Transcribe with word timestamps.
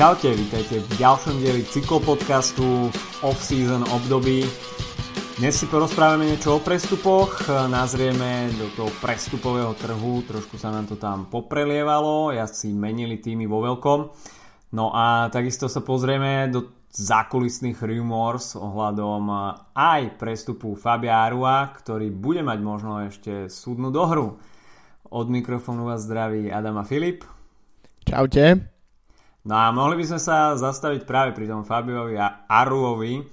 Čaute, 0.00 0.32
vítajte 0.32 0.80
v 0.80 0.96
ďalšom 0.96 1.44
dieli 1.44 1.60
cyklopodcastu 1.60 2.88
v 2.88 2.96
off-season 3.20 3.84
období. 3.84 4.48
Dnes 5.36 5.52
si 5.52 5.68
porozprávame 5.68 6.24
niečo 6.24 6.56
o 6.56 6.64
prestupoch, 6.64 7.44
nazrieme 7.68 8.48
do 8.56 8.72
toho 8.72 8.88
prestupového 9.04 9.76
trhu, 9.76 10.24
trošku 10.24 10.56
sa 10.56 10.72
nám 10.72 10.88
to 10.88 10.96
tam 10.96 11.28
poprelievalo, 11.28 12.32
si 12.48 12.72
menili 12.72 13.20
týmy 13.20 13.44
vo 13.44 13.60
veľkom. 13.60 14.08
No 14.72 14.88
a 14.96 15.28
takisto 15.28 15.68
sa 15.68 15.84
pozrieme 15.84 16.48
do 16.48 16.88
zákulisných 16.96 17.76
rumors 17.84 18.56
ohľadom 18.56 19.28
aj 19.76 20.16
prestupu 20.16 20.80
Fabia 20.80 21.28
Arua, 21.28 21.76
ktorý 21.76 22.08
bude 22.08 22.40
mať 22.40 22.58
možno 22.64 23.04
ešte 23.04 23.52
súdnu 23.52 23.92
dohru. 23.92 24.40
Od 25.12 25.26
mikrofónu 25.28 25.92
vás 25.92 26.08
zdraví 26.08 26.48
Adam 26.48 26.80
a 26.80 26.88
Filip. 26.88 27.20
Čaute. 28.08 28.79
No 29.44 29.54
a 29.56 29.72
mohli 29.72 30.00
by 30.00 30.04
sme 30.04 30.20
sa 30.20 30.52
zastaviť 30.56 31.08
práve 31.08 31.32
pri 31.32 31.48
tom 31.48 31.64
Fabiovi 31.64 32.16
a 32.20 32.44
Aruovi, 32.44 33.24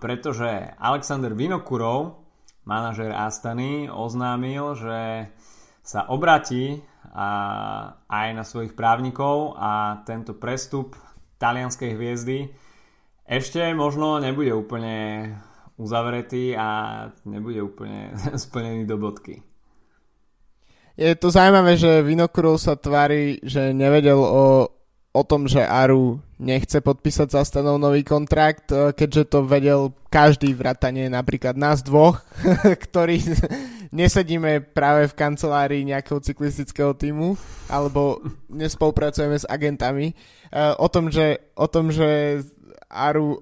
pretože 0.00 0.72
Alexander 0.80 1.36
Vinokurov, 1.36 2.24
manažer 2.64 3.12
Astany, 3.12 3.92
oznámil, 3.92 4.72
že 4.72 5.28
sa 5.84 6.08
obratí 6.08 6.80
aj 8.08 8.28
na 8.32 8.44
svojich 8.44 8.72
právnikov 8.72 9.54
a 9.60 10.00
tento 10.08 10.32
prestup 10.36 10.96
talianskej 11.36 11.92
hviezdy 11.92 12.38
ešte 13.26 13.58
možno 13.74 14.22
nebude 14.22 14.54
úplne 14.54 15.34
uzavretý 15.76 16.54
a 16.54 17.10
nebude 17.26 17.58
úplne 17.58 18.14
splnený 18.46 18.86
do 18.86 18.96
bodky. 18.96 19.42
Je 20.96 21.12
to 21.12 21.28
zaujímavé, 21.28 21.76
že 21.76 22.00
Vinokurov 22.00 22.56
sa 22.56 22.72
tvári, 22.72 23.36
že 23.44 23.76
nevedel 23.76 24.16
o 24.16 24.72
o 25.16 25.24
tom, 25.24 25.48
že 25.48 25.64
Aru 25.64 26.20
nechce 26.36 26.84
podpísať 26.84 27.32
za 27.32 27.42
stanov 27.48 27.80
nový 27.80 28.04
kontrakt, 28.04 28.68
e, 28.68 28.92
keďže 28.92 29.32
to 29.32 29.48
vedel 29.48 29.96
každý 30.12 30.52
vratanie 30.52 31.08
napríklad 31.08 31.56
nás 31.56 31.80
dvoch, 31.80 32.20
ktorí 32.84 33.24
nesedíme 33.96 34.60
práve 34.60 35.08
v 35.08 35.16
kancelárii 35.16 35.88
nejakého 35.88 36.20
cyklistického 36.20 36.92
týmu 36.92 37.40
alebo 37.72 38.20
nespolupracujeme 38.52 39.40
s 39.40 39.48
agentami. 39.48 40.12
E, 40.12 40.14
o 40.76 40.86
tom, 40.92 41.08
že, 41.08 41.40
o 41.56 41.64
tom, 41.64 41.88
že 41.88 42.44
Aru 42.92 43.40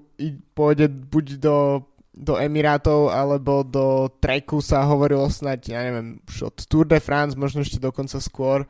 pôjde 0.54 0.86
buď 0.86 1.42
do, 1.42 1.82
do 2.14 2.38
Emirátov 2.38 3.10
alebo 3.10 3.66
do 3.66 4.06
Treku 4.22 4.62
sa 4.62 4.86
hovorilo 4.86 5.26
snať, 5.26 5.60
ja 5.66 5.82
neviem, 5.82 6.22
už 6.30 6.54
od 6.54 6.56
Tour 6.70 6.86
de 6.86 7.02
France, 7.02 7.34
možno 7.34 7.66
ešte 7.66 7.82
dokonca 7.82 8.22
skôr. 8.22 8.64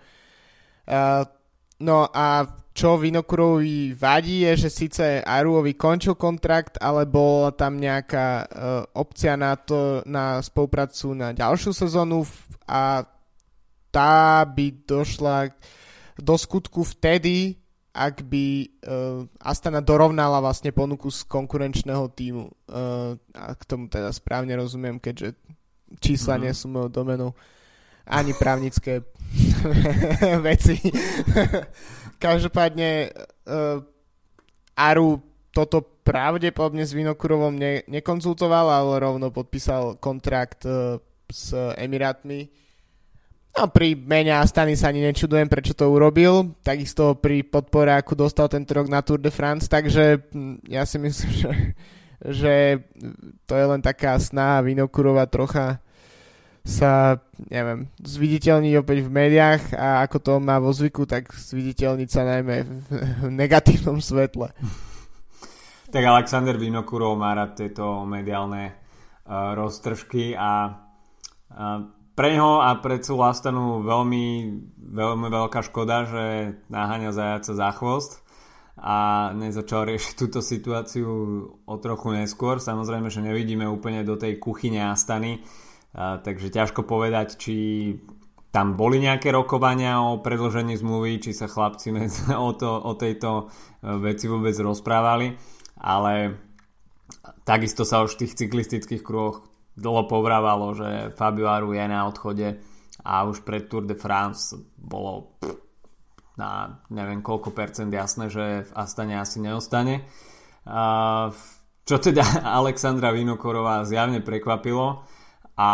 Uh, 0.84 1.24
no 1.80 2.08
a 2.10 2.48
čo 2.74 2.98
Vinokurovi 2.98 3.94
vadí 3.94 4.42
je, 4.42 4.66
že 4.66 4.70
síce 4.70 5.22
Aruovi 5.22 5.78
končil 5.78 6.18
kontrakt, 6.18 6.74
ale 6.82 7.06
bola 7.06 7.54
tam 7.54 7.78
nejaká 7.78 8.28
uh, 8.42 8.46
opcia 8.98 9.38
na, 9.38 9.54
to, 9.54 10.02
na 10.10 10.42
spoluprácu 10.42 11.14
na 11.14 11.30
ďalšiu 11.30 11.70
sezónu 11.70 12.26
a 12.66 13.06
tá 13.94 14.42
by 14.42 14.74
došla 14.90 15.54
do 16.18 16.34
skutku 16.34 16.82
vtedy, 16.82 17.62
ak 17.94 18.26
by 18.26 18.66
uh, 18.66 19.22
Astana 19.38 19.78
dorovnala 19.78 20.42
vlastne 20.42 20.74
ponuku 20.74 21.14
z 21.14 21.22
konkurenčného 21.30 22.10
týmu. 22.10 22.50
Uh, 22.66 23.14
a 23.38 23.54
k 23.54 23.62
tomu 23.70 23.86
teda 23.86 24.10
správne 24.10 24.58
rozumiem, 24.58 24.98
keďže 24.98 25.38
čísla 26.02 26.34
mm-hmm. 26.34 26.42
nie 26.42 26.52
sú 26.58 26.66
mojou 26.74 26.90
domenou 26.90 27.30
ani 28.04 28.34
právnické 28.34 29.06
veci. 30.46 30.76
Každopádne 32.24 33.12
uh, 33.12 33.84
Aru 34.72 35.20
toto 35.52 35.84
pravdepodobne 35.84 36.88
s 36.88 36.96
Vinokurovom 36.96 37.52
ne, 37.52 37.84
nekonzultoval, 37.84 38.64
ale 38.72 39.04
rovno 39.04 39.28
podpísal 39.28 40.00
kontrakt 40.00 40.64
uh, 40.64 40.96
s 41.28 41.52
Emirátmi. 41.76 42.48
No 43.54 43.68
pri 43.68 43.92
mene 43.92 44.32
Astany 44.32 44.72
sa 44.72 44.88
ani 44.88 45.04
nečudujem, 45.04 45.52
prečo 45.52 45.76
to 45.76 45.86
urobil. 45.92 46.56
Takisto 46.64 47.12
pri 47.20 47.44
podpore, 47.44 47.92
ako 47.92 48.24
dostal 48.24 48.48
tento 48.48 48.72
rok 48.72 48.88
na 48.88 49.04
Tour 49.04 49.20
de 49.20 49.28
France, 49.28 49.68
takže 49.68 50.24
ja 50.64 50.88
si 50.88 50.96
myslím, 50.96 51.30
že, 51.44 51.52
že 52.24 52.54
to 53.44 53.52
je 53.52 53.64
len 53.68 53.84
taká 53.84 54.16
snaha 54.16 54.64
Vinokurova 54.64 55.28
trocha 55.28 55.83
sa, 56.64 57.20
neviem, 57.52 57.92
zviditeľniť 58.00 58.74
opäť 58.80 59.04
v 59.04 59.12
médiách 59.12 59.76
a 59.76 60.00
ako 60.08 60.16
to 60.16 60.32
má 60.40 60.56
vo 60.56 60.72
zvyku, 60.72 61.04
tak 61.04 61.28
zviditeľniť 61.28 62.08
sa 62.08 62.24
najmä 62.24 62.56
v 63.20 63.28
negatívnom 63.28 64.00
svetle. 64.00 64.48
Tak 65.92 66.02
Alexander 66.02 66.56
Vinokurov 66.56 67.20
má 67.20 67.36
rád 67.36 67.60
tieto 67.60 68.08
mediálne 68.08 68.72
uh, 68.72 69.52
roztržky 69.54 70.32
a 70.32 70.72
uh, 71.52 71.84
pre 72.16 72.32
neho 72.32 72.64
a 72.64 72.80
pre 72.80 72.96
celú 72.98 73.28
Astanu 73.28 73.84
veľmi, 73.84 74.26
veľmi 74.78 75.28
veľká 75.28 75.60
škoda, 75.68 76.08
že 76.08 76.24
naháňa 76.72 77.10
zajaca 77.12 77.52
za 77.52 77.70
chvost 77.76 78.24
a 78.80 79.30
nezačal 79.36 79.86
riešiť 79.86 80.12
túto 80.22 80.40
situáciu 80.40 81.10
o 81.60 81.74
trochu 81.76 82.08
neskôr. 82.16 82.56
Samozrejme, 82.56 83.12
že 83.12 83.20
nevidíme 83.20 83.68
úplne 83.68 84.00
do 84.00 84.16
tej 84.16 84.40
kuchyne 84.40 84.80
Astany, 84.88 85.44
takže 85.94 86.50
ťažko 86.50 86.82
povedať, 86.82 87.38
či 87.38 87.56
tam 88.54 88.78
boli 88.78 89.02
nejaké 89.02 89.34
rokovania 89.34 89.98
o 89.98 90.22
predložení 90.22 90.78
zmluvy, 90.78 91.18
či 91.18 91.34
sa 91.34 91.50
chlapci 91.50 91.90
o, 92.34 92.50
to, 92.54 92.70
o 92.70 92.92
tejto 92.94 93.30
e, 93.38 93.44
veci 93.98 94.30
vôbec 94.30 94.54
rozprávali, 94.54 95.34
ale 95.82 96.38
takisto 97.42 97.82
sa 97.82 98.06
už 98.06 98.14
v 98.14 98.20
tých 98.26 98.46
cyklistických 98.46 99.02
kruhoch 99.02 99.42
dlho 99.74 100.06
povrávalo, 100.06 100.70
že 100.74 101.10
Fabio 101.18 101.50
Aru 101.50 101.74
je 101.74 101.82
na 101.82 102.06
odchode 102.06 102.62
a 103.02 103.26
už 103.26 103.42
pred 103.42 103.66
Tour 103.66 103.82
de 103.82 103.98
France 103.98 104.54
bolo 104.78 105.34
na 106.38 106.82
neviem 106.90 107.22
koľko 107.22 107.54
percent 107.54 107.90
jasné, 107.90 108.30
že 108.30 108.66
v 108.66 108.70
Astane 108.74 109.18
asi 109.18 109.38
neostane. 109.42 110.06
Čo 111.84 111.96
teda 111.98 112.24
Alexandra 112.62 113.10
Vinokorová 113.10 113.82
zjavne 113.82 114.22
prekvapilo, 114.22 115.02
a 115.54 115.70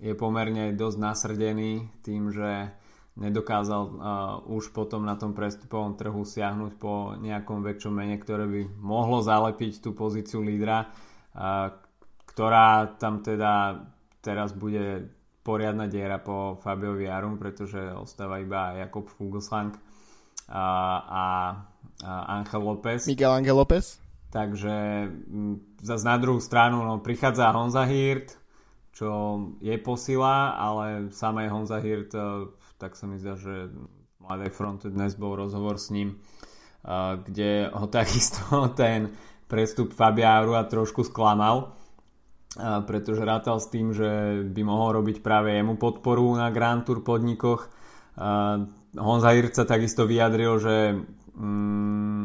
je 0.00 0.12
pomerne 0.16 0.74
dosť 0.74 0.98
nasrdený 0.98 2.02
tým, 2.02 2.32
že 2.34 2.72
nedokázal 3.14 3.82
uh, 3.82 3.94
už 4.50 4.74
potom 4.74 5.06
na 5.06 5.14
tom 5.14 5.38
prestupovom 5.38 5.94
trhu 5.94 6.26
siahnuť 6.26 6.72
po 6.76 7.14
nejakom 7.14 7.62
väčšom 7.62 7.94
mene, 7.94 8.18
ktoré 8.18 8.44
by 8.50 8.62
mohlo 8.82 9.22
zalepiť 9.22 9.78
tú 9.78 9.94
pozíciu 9.94 10.42
lídra, 10.42 10.90
uh, 10.90 11.70
ktorá 12.26 12.98
tam 12.98 13.22
teda 13.22 13.86
teraz 14.18 14.50
bude 14.50 15.14
poriadna 15.44 15.86
diera 15.86 16.18
po 16.18 16.56
Fabiovi 16.58 17.06
Arum, 17.06 17.36
pretože 17.36 17.78
ostáva 17.92 18.40
iba 18.40 18.74
Jakob 18.80 19.12
Fuglsang 19.12 19.76
a, 20.48 20.64
a, 21.04 21.24
a 22.02 22.12
Angel 22.40 22.64
López. 22.64 23.04
Miguel 23.06 23.30
Angel 23.30 23.54
López. 23.54 24.00
Takže 24.32 25.06
m, 25.30 25.76
zase 25.78 26.04
na 26.08 26.16
druhú 26.18 26.40
stranu 26.42 26.82
no, 26.82 26.98
prichádza 26.98 27.54
Honza 27.54 27.86
Hirt, 27.86 28.34
čo 28.94 29.10
je 29.58 29.74
posila, 29.82 30.54
ale 30.54 31.10
samé 31.10 31.50
Honza 31.50 31.82
Hirt, 31.82 32.14
eh, 32.14 32.46
tak 32.78 32.94
sa 32.94 33.10
mi 33.10 33.18
zdá, 33.18 33.34
že 33.34 33.74
v 33.74 34.18
Mladej 34.22 34.54
fronte 34.54 34.86
dnes 34.88 35.18
bol 35.18 35.34
rozhovor 35.34 35.82
s 35.82 35.90
ním, 35.90 36.14
eh, 36.14 37.18
kde 37.26 37.74
ho 37.74 37.86
takisto 37.98 38.70
ten 38.78 39.10
prestup 39.50 39.90
Fabia 39.90 40.38
Arua 40.38 40.62
trošku 40.70 41.02
sklamal, 41.02 41.74
eh, 42.54 42.80
pretože 42.86 43.26
rátal 43.26 43.58
s 43.58 43.66
tým, 43.66 43.90
že 43.90 44.40
by 44.46 44.62
mohol 44.62 45.02
robiť 45.02 45.26
práve 45.26 45.58
jemu 45.58 45.74
podporu 45.74 46.38
na 46.38 46.54
Grand 46.54 46.86
Tour 46.86 47.02
podnikoch. 47.02 47.68
Honza 48.94 49.34
Hirt 49.34 49.58
sa 49.58 49.66
takisto 49.66 50.06
vyjadril, 50.06 50.54
že 50.62 50.94
mm, 51.34 52.24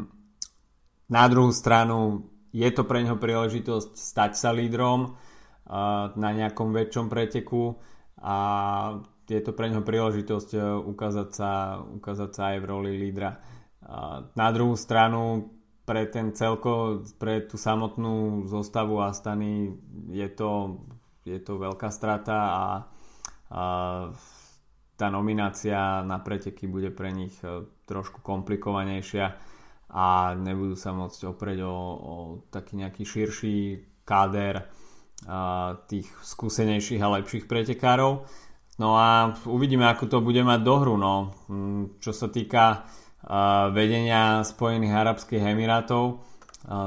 na 1.10 1.24
druhú 1.26 1.50
stranu 1.50 2.30
je 2.54 2.70
to 2.70 2.86
pre 2.86 3.02
neho 3.02 3.18
príležitosť 3.18 3.98
stať 3.98 4.32
sa 4.38 4.54
lídrom, 4.54 5.18
na 6.18 6.30
nejakom 6.34 6.74
väčšom 6.74 7.08
preteku 7.14 7.78
a 8.20 8.38
je 9.30 9.42
to 9.46 9.54
pre 9.54 9.70
neho 9.70 9.86
príležitosť 9.86 10.50
e, 10.58 10.60
ukázať 10.90 11.30
sa, 11.30 11.78
ukázať 11.78 12.30
sa 12.34 12.44
aj 12.54 12.58
v 12.60 12.66
roli 12.66 12.92
lídra. 12.98 13.38
Na 14.36 14.48
druhú 14.54 14.76
stranu 14.76 15.54
pre 15.86 16.06
ten 16.06 16.34
celko, 16.38 17.02
pre 17.18 17.42
tú 17.50 17.58
samotnú 17.58 18.46
zostavu 18.46 19.02
Astany 19.02 19.74
je 20.14 20.30
to, 20.30 20.82
je 21.26 21.42
to 21.42 21.58
veľká 21.58 21.90
strata 21.90 22.38
a, 22.38 22.66
a 23.50 23.62
tá 24.94 25.08
nominácia 25.08 26.06
na 26.06 26.20
preteky 26.20 26.68
bude 26.68 26.92
pre 26.92 27.10
nich 27.10 27.34
e, 27.42 27.66
trošku 27.86 28.22
komplikovanejšia 28.22 29.26
a 29.90 30.38
nebudú 30.38 30.78
sa 30.78 30.94
môcť 30.94 31.26
oprieť 31.26 31.66
o, 31.66 31.78
o 31.98 32.14
taký 32.54 32.78
nejaký 32.78 33.04
širší 33.08 33.58
káder 34.06 34.70
tých 35.92 36.08
skúsenejších 36.24 37.02
a 37.04 37.20
lepších 37.20 37.46
pretekárov. 37.46 38.24
No 38.80 38.96
a 38.96 39.36
uvidíme, 39.44 39.84
ako 39.88 40.08
to 40.08 40.18
bude 40.24 40.40
mať 40.40 40.60
dohru. 40.64 40.96
No. 40.96 41.36
Mm, 41.52 42.00
čo 42.00 42.16
sa 42.16 42.32
týka 42.32 42.88
vedenia 43.76 44.48
Spojených 44.48 44.96
Arabských 44.96 45.44
Emirátov, 45.44 46.24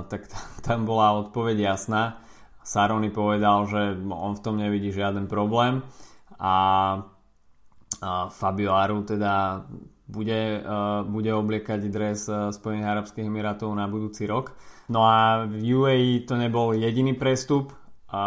tak 0.08 0.32
tam 0.64 0.88
bola 0.88 1.20
odpoveď 1.20 1.76
jasná. 1.76 2.25
Saroni 2.64 3.12
povedal, 3.12 3.69
že 3.69 4.00
on 4.08 4.32
v 4.32 4.43
tom 4.43 4.56
nevidí 4.56 4.94
žiaden 4.94 5.28
problém 5.28 5.85
a 6.40 6.55
Fabio 8.32 8.73
Aru 8.73 9.05
teda 9.05 9.67
bude, 10.08 10.64
bude 11.11 11.31
obliekať 11.35 11.81
dres 11.93 12.31
Spojených 12.31 12.88
Arabských 12.88 13.28
Emirátov 13.28 13.69
na 13.76 13.85
budúci 13.85 14.25
rok. 14.25 14.56
No 14.88 15.05
a 15.05 15.44
v 15.44 15.58
UAE 15.58 16.25
to 16.25 16.40
nebol 16.40 16.73
jediný 16.73 17.12
prestup. 17.12 17.76
A 18.12 18.23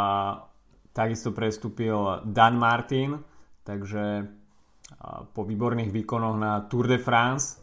takisto 0.90 1.30
prestúpil 1.32 2.26
Dan 2.26 2.58
Martin, 2.58 3.22
takže 3.62 4.26
po 5.34 5.42
výborných 5.46 5.94
výkonoch 5.94 6.38
na 6.42 6.66
Tour 6.66 6.90
de 6.90 6.98
France 6.98 7.62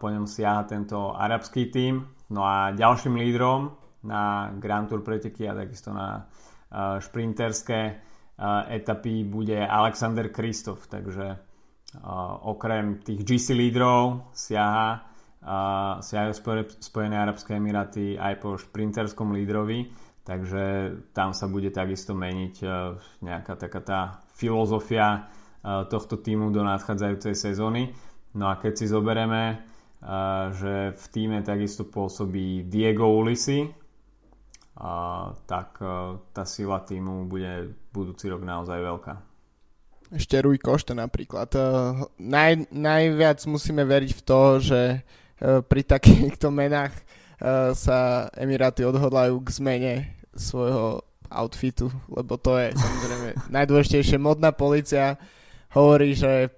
po 0.00 0.06
ňom 0.10 0.28
siaha 0.28 0.68
tento 0.68 1.16
arabský 1.16 1.72
tím. 1.72 2.04
No 2.28 2.44
a 2.44 2.72
ďalším 2.76 3.16
lídrom 3.16 3.72
na 4.04 4.52
Grand 4.60 4.84
Tour 4.84 5.00
preteky 5.00 5.48
a 5.48 5.56
takisto 5.56 5.96
na 5.96 6.28
šprinterské 7.00 7.80
etapy 8.68 9.22
bude 9.24 9.62
Alexander 9.62 10.28
Kristof, 10.28 10.90
takže 10.90 11.38
okrem 12.44 12.98
tých 12.98 13.22
GC 13.22 13.54
lídrov 13.54 14.34
siaha, 14.34 15.06
siahajú 16.02 16.32
Spojené 16.82 17.14
Arabské 17.14 17.54
Emiráty 17.56 18.18
aj 18.18 18.34
po 18.42 18.58
šprinterskom 18.58 19.30
lídrovi, 19.30 19.86
takže 20.24 20.96
tam 21.12 21.36
sa 21.36 21.46
bude 21.46 21.68
takisto 21.70 22.16
meniť 22.16 22.54
nejaká 23.20 23.54
taká 23.60 23.80
tá 23.84 24.00
filozofia 24.34 25.28
tohto 25.64 26.20
týmu 26.20 26.50
do 26.50 26.64
nadchádzajúcej 26.64 27.36
sezóny. 27.36 27.92
No 28.34 28.50
a 28.50 28.58
keď 28.58 28.72
si 28.74 28.86
zoberieme, 28.90 29.62
že 30.58 30.92
v 30.96 31.04
týme 31.08 31.38
takisto 31.40 31.86
pôsobí 31.88 32.66
Diego 32.68 33.08
Ulisi, 33.08 33.68
tak 35.46 35.68
tá 36.34 36.44
sila 36.44 36.82
týmu 36.82 37.30
bude 37.30 37.72
budúci 37.94 38.26
rok 38.26 38.42
naozaj 38.42 38.80
veľká. 38.80 39.14
Ešte 40.12 40.36
Rui 40.44 40.60
Košta 40.60 40.92
napríklad. 40.92 41.54
Naj, 42.20 42.68
najviac 42.74 43.40
musíme 43.48 43.86
veriť 43.88 44.10
v 44.12 44.22
to, 44.26 44.40
že 44.60 44.82
pri 45.40 45.82
takýchto 45.86 46.52
menách 46.52 46.92
sa 47.76 48.32
Emiráty 48.32 48.88
odhodlajú 48.88 49.36
k 49.44 49.48
zmene 49.52 49.92
svojho 50.32 51.04
outfitu, 51.28 51.90
lebo 52.08 52.38
to 52.40 52.56
je 52.56 52.72
samozrejme 52.72 53.28
najdôležitejšie. 53.56 54.16
Modná 54.16 54.54
policia 54.54 55.20
hovorí, 55.74 56.14
že 56.14 56.54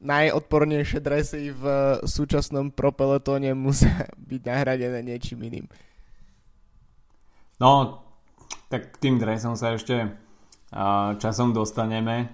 najodpornejšie 0.00 0.98
dresy 1.00 1.52
v 1.52 1.64
súčasnom 2.04 2.72
propeletóne 2.72 3.56
musia 3.56 4.08
byť 4.30 4.40
nahradené 4.44 5.00
niečím 5.04 5.46
iným. 5.46 5.66
No, 7.56 8.04
tak 8.68 8.96
k 8.96 9.08
tým 9.08 9.16
dresom 9.16 9.56
sa 9.56 9.72
ešte 9.72 9.96
uh, 10.04 11.16
časom 11.16 11.56
dostaneme, 11.56 12.28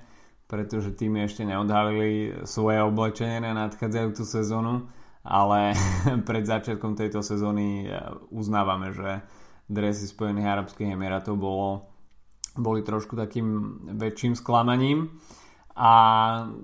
pretože 0.50 0.98
tým 0.98 1.22
ešte 1.22 1.46
neodhalili 1.46 2.42
svoje 2.42 2.82
oblečenie 2.82 3.38
na 3.38 3.54
nadchádzajúcu 3.54 4.24
sezónu, 4.26 4.90
ale 5.22 5.74
pred 6.28 6.44
začiatkom 6.44 6.98
tejto 6.98 7.22
sezóny 7.22 7.86
uznávame, 8.34 8.90
že 8.94 9.22
dresy 9.70 10.10
Spojených 10.10 10.50
Arabských 10.50 10.92
Emirátov 10.92 11.38
bolo, 11.38 11.88
boli 12.58 12.84
trošku 12.84 13.16
takým 13.16 13.78
väčším 13.96 14.36
sklamaním. 14.36 15.16
A, 15.72 15.92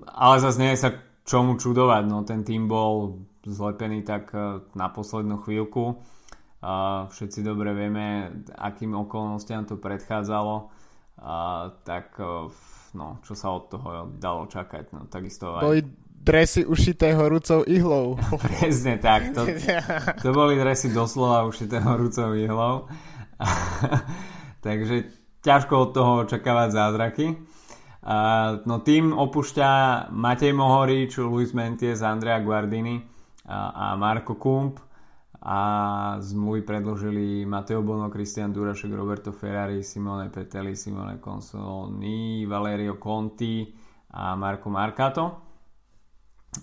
ale 0.05 0.35
zase 0.37 0.61
nie 0.61 0.71
je 0.77 0.83
sa 0.85 0.91
čomu 1.25 1.57
čudovať, 1.57 2.03
no 2.05 2.21
ten 2.21 2.45
tým 2.45 2.69
bol 2.69 3.25
zlepený 3.41 4.05
tak 4.05 4.29
e, 4.37 4.61
na 4.77 4.87
poslednú 4.93 5.41
chvíľku. 5.41 5.97
Uh, 6.59 7.07
všetci 7.07 7.39
dobre 7.39 7.71
vieme, 7.71 8.35
akým 8.51 8.91
okolnostiam 8.91 9.63
to 9.63 9.79
predchádzalo. 9.79 10.67
Tak 11.87 12.19
no, 12.95 13.07
čo 13.23 13.33
sa 13.35 13.47
od 13.55 13.63
toho 13.71 14.11
dalo 14.11 14.47
čakať. 14.47 14.91
No, 14.91 15.07
takisto 15.07 15.55
aj... 15.55 15.87
dresy 16.19 16.67
ušité 16.67 17.15
horúcou 17.15 17.63
ihlou. 17.65 18.19
Presne 18.59 18.99
tak. 18.99 19.31
To, 19.33 19.47
to 20.23 20.29
boli 20.35 20.59
dresy 20.59 20.91
doslova 20.91 21.47
ušité 21.47 21.79
horúcou 21.79 22.35
ihlou. 22.35 22.85
Takže 24.65 25.09
ťažko 25.39 25.73
od 25.79 25.89
toho 25.95 26.11
očakávať 26.27 26.69
zázraky. 26.75 27.25
Uh, 27.99 28.63
no 28.63 28.79
tým 28.79 29.11
opúšťa 29.11 29.67
Matej 30.15 30.55
Mohorič, 30.55 31.19
Luis 31.19 31.51
Menties, 31.51 31.99
Andrea 31.99 32.39
Guardini 32.39 33.03
a, 33.43 33.91
a 33.91 33.99
Marko 33.99 34.39
Kump 34.39 34.79
a 35.39 35.59
zmluvy 36.19 36.67
predložili 36.67 37.47
Mateo 37.47 37.79
Bono, 37.79 38.11
Christian 38.11 38.51
Durašek, 38.51 38.91
Roberto 38.91 39.31
Ferrari, 39.31 39.83
Simone 39.83 40.27
Peteli, 40.31 40.75
Simone 40.75 41.19
Consolini, 41.19 42.43
Valerio 42.43 42.99
Conti 42.99 43.67
a 44.15 44.35
Marko 44.35 44.69
Marcato. 44.69 45.48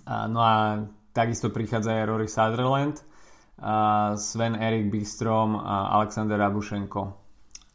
No 0.06 0.40
a 0.42 0.82
takisto 1.14 1.48
prichádza 1.48 1.96
aj 1.96 2.08
Rory 2.08 2.28
Sutherland, 2.28 3.00
Sven 4.20 4.54
Erik 4.60 4.92
Bistrom 4.92 5.56
a 5.56 5.96
Alexander 5.96 6.36
Abušenko. 6.42 7.16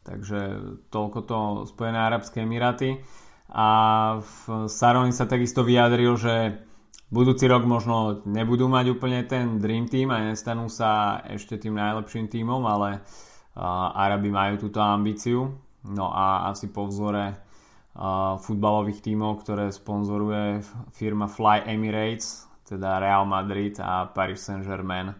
Takže 0.02 0.40
toľko 0.90 1.18
to 1.26 1.38
Spojené 1.70 1.98
Arabské 1.98 2.42
Emiráty 2.42 2.98
a 3.50 3.68
v 4.18 4.66
Saroni 4.66 5.14
sa 5.14 5.30
takisto 5.30 5.62
vyjadril, 5.62 6.18
že 6.18 6.62
budúci 7.12 7.46
rok 7.46 7.62
možno 7.68 8.24
nebudú 8.26 8.66
mať 8.66 8.98
úplne 8.98 9.22
ten 9.28 9.62
Dream 9.62 9.86
Team 9.86 10.10
a 10.10 10.22
nestanú 10.26 10.66
sa 10.66 11.22
ešte 11.26 11.54
tým 11.60 11.78
najlepším 11.78 12.26
týmom, 12.26 12.66
ale 12.66 13.04
Arabi 13.94 14.30
majú 14.32 14.66
túto 14.66 14.82
ambíciu. 14.82 15.54
No 15.82 16.14
a 16.14 16.50
asi 16.50 16.70
po 16.70 16.86
vzore 16.86 17.41
futbalových 18.40 19.04
tímov, 19.04 19.44
ktoré 19.44 19.68
sponzoruje 19.68 20.64
firma 20.96 21.28
Fly 21.28 21.68
Emirates, 21.68 22.48
teda 22.64 22.96
Real 23.04 23.28
Madrid 23.28 23.76
a 23.80 24.08
Paris 24.08 24.48
Saint-Germain, 24.48 25.12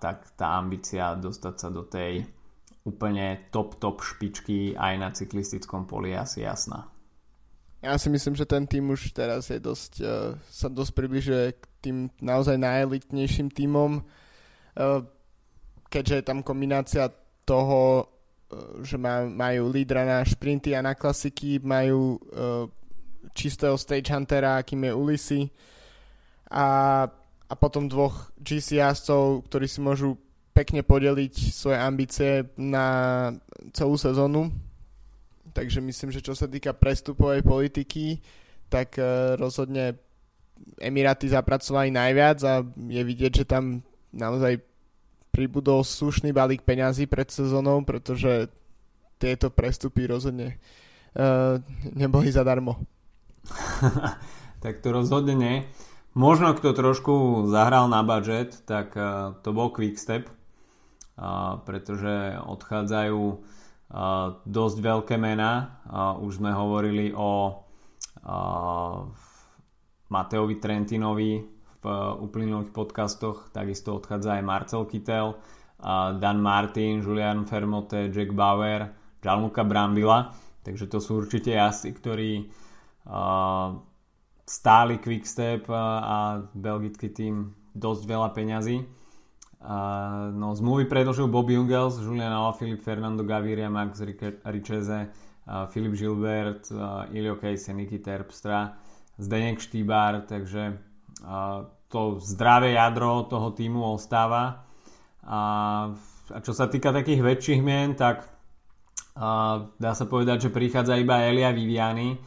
tak 0.00 0.32
tá 0.32 0.56
ambícia 0.56 1.12
dostať 1.12 1.54
sa 1.60 1.68
do 1.68 1.84
tej 1.84 2.24
úplne 2.84 3.48
top 3.48 3.80
top 3.80 4.04
špičky 4.04 4.76
aj 4.76 4.94
na 5.00 5.08
cyklistickom 5.08 5.88
poli 5.88 6.12
je 6.12 6.18
asi 6.20 6.38
jasná. 6.44 6.88
Ja 7.84 8.00
si 8.00 8.08
myslím, 8.08 8.32
že 8.32 8.48
ten 8.48 8.64
tým 8.64 8.96
už 8.96 9.12
teraz 9.12 9.52
je 9.52 9.60
dosť, 9.60 9.92
uh, 10.00 10.36
sa 10.48 10.72
dosť 10.72 10.92
približuje 10.96 11.44
k 11.52 11.62
tým 11.84 11.96
naozaj 12.24 12.56
najelitnejším 12.56 13.52
týmom, 13.52 14.00
uh, 14.00 15.04
keďže 15.92 16.14
je 16.16 16.24
tam 16.24 16.40
kombinácia 16.40 17.12
toho, 17.44 18.08
že 18.82 18.96
má, 18.98 19.24
majú 19.26 19.70
lídra 19.70 20.04
na 20.04 20.18
šprinty 20.24 20.74
a 20.74 20.84
na 20.84 20.94
klasiky, 20.94 21.62
majú 21.62 22.18
uh, 22.18 22.66
čistého 23.34 23.74
stage 23.78 24.12
huntera, 24.12 24.60
akým 24.60 24.84
je 24.84 24.92
Ulisi 24.94 25.42
a, 26.50 26.66
a 27.48 27.54
potom 27.56 27.88
dvoch 27.88 28.30
GC 28.38 28.78
jazdcov, 28.78 29.48
ktorí 29.50 29.66
si 29.66 29.80
môžu 29.82 30.16
pekne 30.54 30.86
podeliť 30.86 31.34
svoje 31.50 31.78
ambície 31.82 32.46
na 32.54 32.86
celú 33.74 33.98
sezónu. 33.98 34.54
Takže 35.54 35.82
myslím, 35.82 36.10
že 36.14 36.22
čo 36.22 36.34
sa 36.34 36.46
týka 36.46 36.74
prestupovej 36.74 37.42
politiky, 37.42 38.22
tak 38.70 38.98
uh, 38.98 39.34
rozhodne 39.38 39.98
Emiráty 40.78 41.26
zapracovali 41.26 41.90
najviac 41.90 42.38
a 42.46 42.62
je 42.62 43.02
vidieť, 43.02 43.42
že 43.42 43.44
tam 43.44 43.82
naozaj 44.14 44.62
pribudol 45.34 45.82
slušný 45.82 46.30
balík 46.30 46.62
peňazí 46.62 47.10
pred 47.10 47.26
sezónou, 47.26 47.82
pretože 47.82 48.46
tieto 49.18 49.50
prestupy 49.50 50.06
rozhodne 50.06 50.62
uh, 51.18 51.58
neboli 51.90 52.30
zadarmo. 52.30 52.78
tak 54.64 54.78
to 54.78 54.94
rozhodne 54.94 55.34
nie. 55.34 55.56
Možno 56.14 56.54
kto 56.54 56.70
trošku 56.70 57.44
zahral 57.50 57.90
na 57.90 58.06
budget, 58.06 58.62
tak 58.70 58.94
uh, 58.94 59.34
to 59.42 59.50
bol 59.50 59.74
Quickstep, 59.74 60.30
uh, 60.30 61.58
pretože 61.66 62.38
odchádzajú 62.38 63.50
dosť 64.44 64.76
veľké 64.80 65.14
mená. 65.20 65.78
Už 66.18 66.42
sme 66.42 66.50
hovorili 66.50 67.14
o 67.14 67.62
Mateovi 70.10 70.56
Trentinovi 70.58 71.53
uplynulých 72.20 72.72
podcastoch, 72.72 73.52
takisto 73.52 73.94
odchádza 73.94 74.40
aj 74.40 74.42
Marcel 74.42 74.84
Kittel, 74.88 75.36
Dan 76.18 76.40
Martin, 76.40 77.04
Julian 77.04 77.44
Fermote, 77.44 78.08
Jack 78.08 78.32
Bauer, 78.32 78.88
Gianluca 79.20 79.62
Brambila, 79.64 80.32
takže 80.64 80.88
to 80.88 80.98
sú 81.00 81.20
určite 81.20 81.52
jazdci, 81.52 81.90
ktorí 81.92 82.30
stáli 84.44 84.94
Quickstep 85.00 85.68
a 85.72 86.40
belgický 86.52 87.08
tým 87.12 87.52
dosť 87.72 88.02
veľa 88.04 88.28
peňazí. 88.32 88.76
No, 90.36 90.52
zmluvy 90.52 90.84
predložil 90.84 91.28
Bobby 91.28 91.56
Jungels, 91.56 91.96
Julian 92.00 92.32
Alaphilippe, 92.32 92.84
Fernando 92.84 93.24
Gaviria, 93.24 93.72
Max 93.72 94.04
Richeze, 94.44 95.08
Filip 95.72 95.96
Gilbert, 95.96 96.68
Ilio 97.12 97.36
Kejse, 97.40 97.72
Niky 97.72 98.00
Terpstra, 98.00 98.76
Zdeněk 99.16 99.60
Štýbar, 99.60 100.28
takže 100.28 100.80
to 101.94 102.18
zdravé 102.18 102.74
jadro 102.74 103.30
toho 103.30 103.54
týmu 103.54 103.94
ostáva. 103.94 104.66
A, 105.22 105.40
a 106.34 106.38
čo 106.42 106.50
sa 106.50 106.66
týka 106.66 106.90
takých 106.90 107.22
väčších 107.22 107.62
mien, 107.62 107.94
tak 107.94 108.34
a 109.14 109.62
dá 109.78 109.94
sa 109.94 110.10
povedať, 110.10 110.50
že 110.50 110.54
prichádza 110.54 110.98
iba 110.98 111.22
Elia 111.22 111.54
Viviani. 111.54 112.18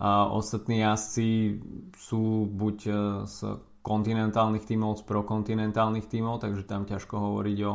A 0.00 0.32
ostatní 0.32 0.80
jazdci 0.80 1.60
sú 1.92 2.48
buď 2.48 2.76
e, 2.88 2.92
z 3.28 3.60
kontinentálnych 3.84 4.64
tímov, 4.64 4.96
z 4.96 5.04
prokontinentálnych 5.04 6.08
tímov, 6.08 6.40
takže 6.40 6.64
tam 6.64 6.88
ťažko 6.88 7.20
hovoriť 7.20 7.58
o, 7.68 7.74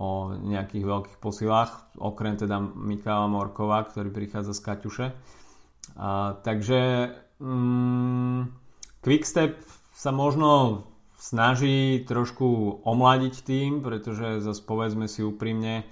o 0.00 0.08
nejakých 0.40 0.84
veľkých 0.88 1.18
posilách, 1.20 2.00
okrem 2.00 2.40
teda 2.40 2.56
Mikála 2.60 3.28
Morkova, 3.28 3.84
ktorý 3.84 4.08
prichádza 4.08 4.56
z 4.56 4.64
Kaťuše. 4.64 5.06
A, 6.00 6.40
takže 6.40 7.12
mm, 7.36 8.40
Quickstep 9.04 9.60
sa 10.00 10.16
možno 10.16 10.88
snaží 11.20 12.00
trošku 12.08 12.80
omladiť 12.88 13.44
tým, 13.44 13.84
pretože 13.84 14.40
zase 14.40 14.64
povedzme 14.64 15.04
si 15.04 15.20
úprimne 15.20 15.84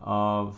uh, 0.00 0.48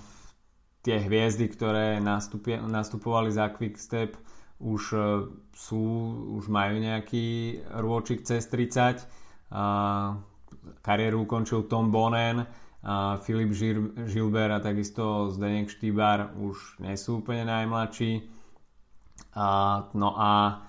tie 0.87 1.03
hviezdy, 1.03 1.51
ktoré 1.51 1.99
nastupi, 1.99 2.55
nastupovali 2.55 3.35
za 3.35 3.51
Quickstep 3.51 4.15
už 4.63 4.83
uh, 4.95 5.27
sú, 5.51 5.83
už 6.39 6.47
majú 6.47 6.79
nejaký 6.79 7.59
rôčik 7.83 8.23
cez 8.23 8.47
30 8.47 9.03
uh, 9.51 10.15
kariéru 10.79 11.27
ukončil 11.27 11.67
Tom 11.67 11.91
Bonen 11.91 12.47
uh, 12.47 13.19
Filip 13.27 13.51
Žil, 13.51 14.07
Žilber 14.07 14.55
a 14.55 14.63
takisto 14.63 15.35
Zdenek 15.35 15.67
Štýbar 15.67 16.39
už 16.39 16.79
nie 16.79 16.95
sú 16.95 17.27
úplne 17.27 17.43
najmladší. 17.51 18.31
Uh, 19.35 19.91
no 19.99 20.15
a 20.15 20.63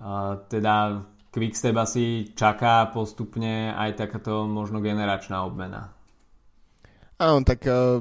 uh, 0.00 0.40
teda 0.48 1.04
Quickstep 1.36 1.76
asi 1.76 2.32
čaká 2.32 2.88
postupne 2.88 3.76
aj 3.76 4.00
takáto 4.00 4.48
možno 4.48 4.80
generačná 4.80 5.44
obmena. 5.44 5.92
Áno, 7.20 7.44
tak 7.44 7.68
uh, 7.68 8.00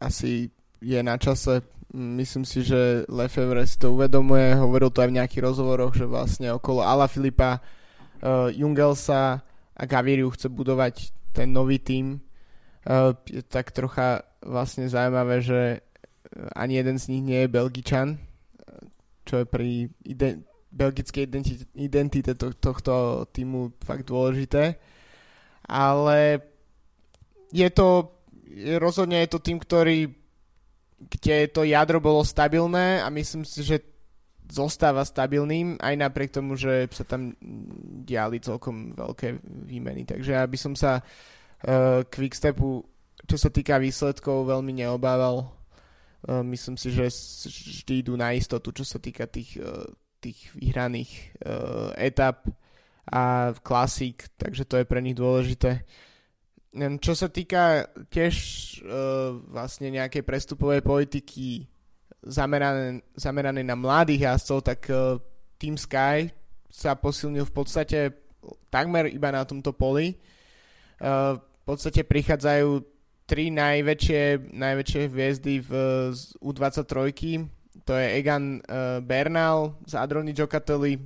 asi 0.00 0.48
je 0.80 1.00
na 1.04 1.20
čase. 1.20 1.60
Myslím 1.92 2.48
si, 2.48 2.64
že 2.64 3.04
Lefebvre 3.04 3.68
si 3.68 3.76
to 3.76 3.92
uvedomuje. 3.92 4.56
Hovoril 4.56 4.88
to 4.88 5.04
aj 5.04 5.12
v 5.12 5.16
nejakých 5.20 5.44
rozhovoroch, 5.44 5.92
že 5.92 6.08
vlastne 6.08 6.56
okolo 6.56 6.80
Ala 6.80 7.04
Filipa, 7.04 7.60
uh, 7.60 8.48
Jungelsa 8.48 9.44
a 9.76 9.82
Gaviriu 9.84 10.32
chce 10.32 10.48
budovať 10.48 11.12
ten 11.36 11.52
nový 11.52 11.84
tím. 11.84 12.24
Uh, 12.88 13.12
je 13.28 13.44
tak 13.44 13.76
trocha 13.76 14.24
vlastne 14.40 14.88
zaujímavé, 14.88 15.44
že 15.44 15.60
ani 16.56 16.80
jeden 16.80 16.96
z 16.96 17.12
nich 17.12 17.22
nie 17.22 17.40
je 17.44 17.52
Belgičan, 17.52 18.08
čo 19.24 19.40
je 19.40 19.46
pri 19.46 19.88
ide- 20.04 20.42
belgické 20.74 21.22
identite, 21.78 22.34
to, 22.34 22.50
tohto 22.58 23.24
týmu 23.30 23.78
fakt 23.86 24.10
dôležité. 24.10 24.74
Ale 25.70 26.42
je 27.54 27.68
to, 27.70 28.18
rozhodne 28.82 29.22
je 29.22 29.30
to 29.30 29.38
tým, 29.38 29.62
ktorý, 29.62 30.10
kde 30.98 31.36
to 31.54 31.62
jadro 31.62 32.02
bolo 32.02 32.26
stabilné 32.26 32.98
a 33.00 33.08
myslím 33.14 33.46
si, 33.46 33.62
že 33.62 33.94
zostáva 34.50 35.06
stabilným 35.06 35.80
aj 35.80 35.94
napriek 35.96 36.36
tomu, 36.36 36.58
že 36.58 36.84
sa 36.92 37.08
tam 37.08 37.32
diali 38.04 38.42
celkom 38.42 38.92
veľké 38.92 39.40
výmeny. 39.40 40.04
Takže 40.04 40.36
ja 40.36 40.44
by 40.44 40.58
som 40.60 40.76
sa 40.76 41.00
uh, 41.00 42.04
Quickstepu, 42.04 42.84
čo 43.24 43.36
sa 43.40 43.48
týka 43.48 43.80
výsledkov, 43.80 44.44
veľmi 44.44 44.84
neobával. 44.84 45.48
Uh, 46.28 46.44
myslím 46.52 46.76
si, 46.76 46.92
že 46.92 47.08
vždy 47.48 48.04
idú 48.04 48.20
na 48.20 48.36
istotu, 48.36 48.68
čo 48.76 48.84
sa 48.84 49.00
týka 49.00 49.24
tých 49.24 49.56
uh, 49.56 49.88
tých 50.24 50.40
vyhraných 50.56 51.36
uh, 51.44 51.92
etap 52.00 52.48
a 53.04 53.52
klasík, 53.60 54.32
takže 54.40 54.64
to 54.64 54.80
je 54.80 54.88
pre 54.88 55.04
nich 55.04 55.12
dôležité. 55.12 55.84
Čo 56.74 57.12
sa 57.14 57.28
týka 57.28 57.86
tiež 58.10 58.34
uh, 58.82 59.36
vlastne 59.52 59.92
nejakej 59.92 60.24
prestupovej 60.24 60.80
politiky 60.80 61.68
zamerané, 62.24 63.04
zamerané 63.14 63.62
na 63.62 63.76
mladých 63.76 64.32
jazdcov, 64.32 64.58
tak 64.64 64.80
uh, 64.88 65.20
Team 65.60 65.76
Sky 65.76 66.32
sa 66.72 66.96
posilnil 66.98 67.46
v 67.46 67.54
podstate 67.54 67.98
takmer 68.72 69.06
iba 69.12 69.30
na 69.30 69.44
tomto 69.46 69.70
poli. 69.76 70.16
Uh, 70.98 71.38
v 71.38 71.62
podstate 71.62 72.02
prichádzajú 72.02 72.82
tri 73.24 73.48
najväčšie, 73.54 74.52
najväčšie 74.52 75.02
hviezdy 75.08 75.54
v 75.64 75.70
U23 76.42 77.53
to 77.84 77.92
je 77.94 78.16
Egan 78.16 78.58
uh, 78.64 79.00
Bernal 79.04 79.76
z 79.84 79.94
Adroni 79.94 80.32
Jokateli, 80.32 80.96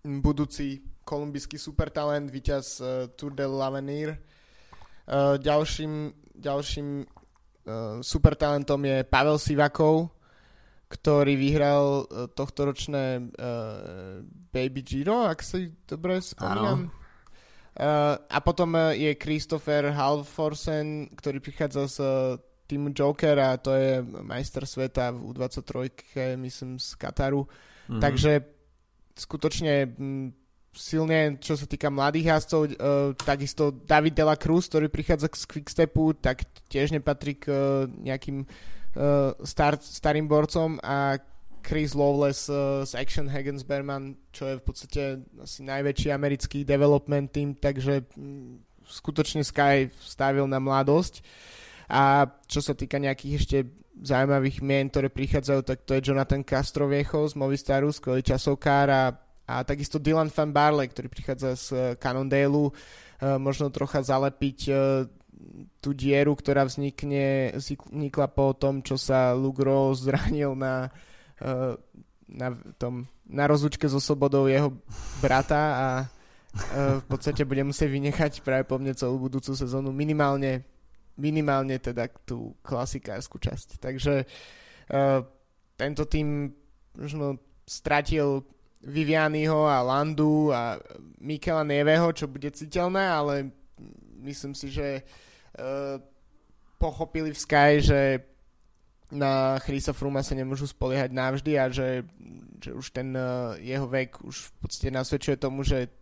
budúci 0.00 0.80
kolumbijský 1.04 1.58
supertalent, 1.58 2.30
víťaz 2.30 2.78
uh, 2.80 3.10
Tour 3.18 3.34
de 3.34 3.46
l'Avenir. 3.46 4.14
Uh, 5.10 5.34
ďalším 5.38 6.14
ďalším 6.40 7.04
supertalentom 8.00 8.80
je 8.82 9.04
Pavel 9.04 9.38
Sivakov, 9.38 10.10
ktorý 10.90 11.38
vyhral 11.38 12.08
tohtoročné 12.34 13.30
uh, 13.30 14.24
Baby 14.50 14.82
Giro, 14.82 15.28
ak 15.28 15.44
si 15.44 15.70
dobre 15.86 16.18
spomínam. 16.18 16.90
Uh, 17.70 18.18
a 18.26 18.38
potom 18.42 18.74
je 18.96 19.14
Christopher 19.14 19.94
Halforsen, 19.94 21.14
ktorý 21.14 21.38
prichádza 21.38 21.86
z 21.86 21.98
týmu 22.70 22.94
Joker 22.94 23.34
a 23.42 23.58
to 23.58 23.74
je 23.74 23.98
majster 24.22 24.62
sveta 24.62 25.10
v 25.10 25.34
U23, 25.34 25.90
myslím, 26.38 26.78
z 26.78 26.94
Kataru. 26.94 27.42
Mm-hmm. 27.42 27.98
Takže 27.98 28.32
skutočne 29.18 29.74
m, 29.98 30.30
silne, 30.70 31.42
čo 31.42 31.58
sa 31.58 31.66
týka 31.66 31.90
mladých 31.90 32.30
jazdcov, 32.30 32.60
uh, 32.62 32.70
takisto 33.18 33.74
David 33.74 34.14
Dela 34.14 34.38
Cruz, 34.38 34.70
ktorý 34.70 34.86
prichádza 34.86 35.26
z 35.34 35.50
Quickstepu, 35.50 36.14
tak 36.22 36.46
tiež 36.70 36.94
nepatrí 36.94 37.42
k 37.42 37.50
uh, 37.50 37.58
nejakým 37.90 38.46
uh, 38.46 39.34
star, 39.42 39.82
starým 39.82 40.30
borcom 40.30 40.78
a 40.86 41.18
Chris 41.60 41.92
Lawless 41.92 42.48
z 42.88 42.92
Action 42.96 43.28
Hagens 43.28 43.68
Berman, 43.68 44.16
čo 44.32 44.48
je 44.48 44.54
v 44.56 44.64
podstate 44.64 45.02
asi 45.44 45.60
najväčší 45.60 46.08
americký 46.08 46.64
development 46.64 47.36
team, 47.36 47.52
takže 47.52 48.08
um, 48.16 48.64
skutočne 48.88 49.44
Sky 49.44 49.92
stavil 50.00 50.48
na 50.48 50.56
mladosť. 50.56 51.20
Uh, 51.20 51.59
a 51.90 52.22
čo 52.46 52.62
sa 52.62 52.78
týka 52.78 53.02
nejakých 53.02 53.34
ešte 53.34 53.58
zaujímavých 54.00 54.62
mien, 54.62 54.86
ktoré 54.88 55.10
prichádzajú, 55.12 55.60
tak 55.66 55.78
to 55.84 55.98
je 55.98 56.06
Jonathan 56.06 56.46
Castroviecho 56.46 57.26
z 57.28 57.34
Movistaru, 57.36 57.90
skvelý 57.92 58.22
časovkár 58.22 58.88
a, 58.88 59.04
a 59.44 59.54
takisto 59.66 59.98
Dylan 59.98 60.32
Van 60.32 60.54
Barley, 60.54 60.88
ktorý 60.88 61.10
prichádza 61.10 61.50
z 61.58 61.66
eh, 61.74 61.80
Cannondale, 61.98 62.72
možno 63.20 63.68
trocha 63.68 64.00
zalepiť 64.00 64.58
eh, 64.72 64.76
tú 65.84 65.92
dieru, 65.92 66.32
ktorá 66.32 66.64
vznikne, 66.64 67.52
vznikla 67.56 68.32
po 68.32 68.56
tom, 68.56 68.80
čo 68.80 68.96
sa 68.96 69.36
Lugro 69.36 69.92
zranil 69.92 70.56
na, 70.56 70.88
eh, 71.42 71.74
na, 72.30 72.48
tom, 72.80 73.04
na 73.28 73.44
rozlučke 73.44 73.84
so 73.90 74.00
Sobodou 74.00 74.48
jeho 74.48 74.72
brata 75.20 75.60
a 75.76 75.88
v 76.98 77.06
podstate 77.06 77.46
bude 77.46 77.62
musieť 77.62 77.86
vynechať 77.94 78.32
práve 78.42 78.66
po 78.66 78.74
mne 78.74 78.90
celú 78.98 79.22
budúcu 79.22 79.54
sezónu 79.54 79.94
minimálne 79.94 80.66
minimálne 81.20 81.76
teda 81.76 82.08
tú 82.24 82.56
klasikárskú 82.64 83.36
časť. 83.36 83.76
Takže 83.76 84.24
uh, 84.24 85.20
tento 85.76 86.08
tým 86.08 86.48
možno 86.96 87.36
stratil 87.68 88.42
Vivianiho 88.80 89.68
a 89.68 89.84
Landu 89.84 90.48
a 90.50 90.80
Mikela 91.20 91.62
Neveho, 91.62 92.16
čo 92.16 92.24
bude 92.24 92.48
citeľné, 92.48 93.04
ale 93.04 93.34
myslím 94.24 94.56
si, 94.56 94.72
že 94.72 95.04
uh, 95.04 96.00
pochopili 96.80 97.28
v 97.28 97.38
Sky, 97.38 97.70
že 97.84 98.24
na 99.12 99.60
Chrisa 99.60 99.92
Fruma 99.92 100.24
sa 100.24 100.32
nemôžu 100.32 100.70
spoliehať 100.70 101.10
navždy 101.12 101.52
a 101.60 101.68
že, 101.68 102.06
že 102.62 102.70
už 102.72 102.86
ten 102.94 103.12
uh, 103.12 103.52
jeho 103.60 103.84
vek 103.84 104.24
už 104.24 104.48
v 104.48 104.52
podstate 104.64 104.90
nasvedčuje 104.94 105.36
tomu, 105.36 105.60
že 105.60 105.92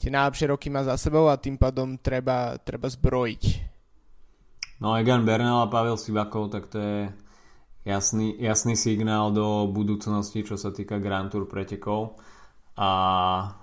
tie 0.00 0.08
najlepšie 0.08 0.46
roky 0.48 0.72
má 0.72 0.86
za 0.86 0.96
sebou 0.96 1.28
a 1.28 1.36
tým 1.36 1.60
pádom 1.60 2.00
treba, 2.00 2.56
treba 2.62 2.88
zbrojiť 2.88 3.75
No 4.76 4.92
Egan 4.92 5.24
Bernal 5.24 5.64
a 5.64 5.72
Pavel 5.72 5.96
Sivakov, 5.96 6.52
tak 6.52 6.68
to 6.68 6.76
je 6.76 7.08
jasný, 7.88 8.36
jasný 8.36 8.76
signál 8.76 9.32
do 9.32 9.64
budúcnosti, 9.72 10.44
čo 10.44 10.60
sa 10.60 10.68
týka 10.68 11.00
Grand 11.00 11.32
Tour 11.32 11.48
pretekov. 11.48 12.20
A, 12.76 12.92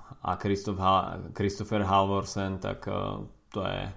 a 0.10 0.32
Christoph 0.41 0.82
ha- 0.82 1.22
Christopher 1.38 1.86
Halvorsen, 1.86 2.58
tak 2.58 2.89
uh, 2.89 3.22
to 3.53 3.62
je 3.62 3.93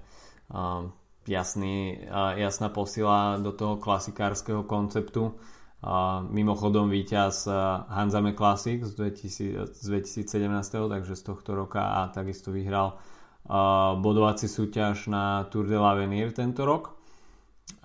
uh, 0.53 0.93
jasný, 1.25 2.05
uh, 2.05 2.37
jasná 2.37 2.69
posila 2.69 3.41
do 3.41 3.57
toho 3.57 3.81
klasikárskeho 3.81 4.69
konceptu. 4.69 5.33
Uh, 5.81 6.21
mimochodom 6.29 6.93
víťaz 6.93 7.49
uh, 7.49 7.89
Hanzame 7.97 8.37
Classic 8.37 8.85
z, 8.85 8.93
2000, 8.93 9.73
z 9.73 9.85
2017, 9.89 10.93
takže 10.93 11.17
z 11.17 11.23
tohto 11.23 11.57
roka 11.57 11.81
a 11.81 12.13
takisto 12.13 12.53
vyhral 12.53 12.93
uh, 12.93 13.97
bodovací 13.97 14.53
súťaž 14.53 15.09
na 15.09 15.49
Tour 15.49 15.65
de 15.65 15.81
l'Avenir 15.81 16.37
tento 16.37 16.69
rok. 16.69 16.96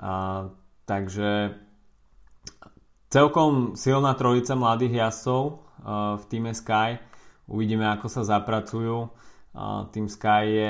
A, 0.02 0.48
takže 0.86 1.56
celkom 3.12 3.76
silná 3.76 4.16
trojica 4.16 4.56
mladých 4.56 5.04
jazdcov 5.04 5.44
v 6.18 6.24
týme 6.30 6.54
Sky. 6.54 7.02
uvidíme, 7.50 7.90
ako 7.90 8.08
sa 8.08 8.22
zapracujú. 8.24 9.10
Team 9.92 10.08
Sky 10.08 10.44
je 10.48 10.70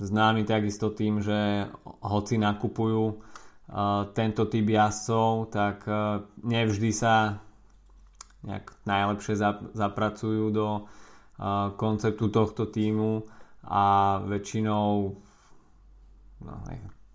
známy 0.00 0.48
takisto 0.48 0.94
tým, 0.94 1.20
že 1.20 1.68
hoci 2.00 2.40
nakupujú 2.40 3.20
tento 4.16 4.42
typ 4.48 4.66
jazdcov, 4.66 5.52
tak 5.52 5.84
nevždy 6.42 6.90
sa 6.94 7.42
nejak 8.42 8.74
najlepšie 8.86 9.34
zapracujú 9.76 10.44
do 10.50 10.88
konceptu 11.78 12.26
tohto 12.28 12.66
týmu 12.68 13.22
a 13.62 14.18
väčšinou 14.26 15.14
no, 16.42 16.54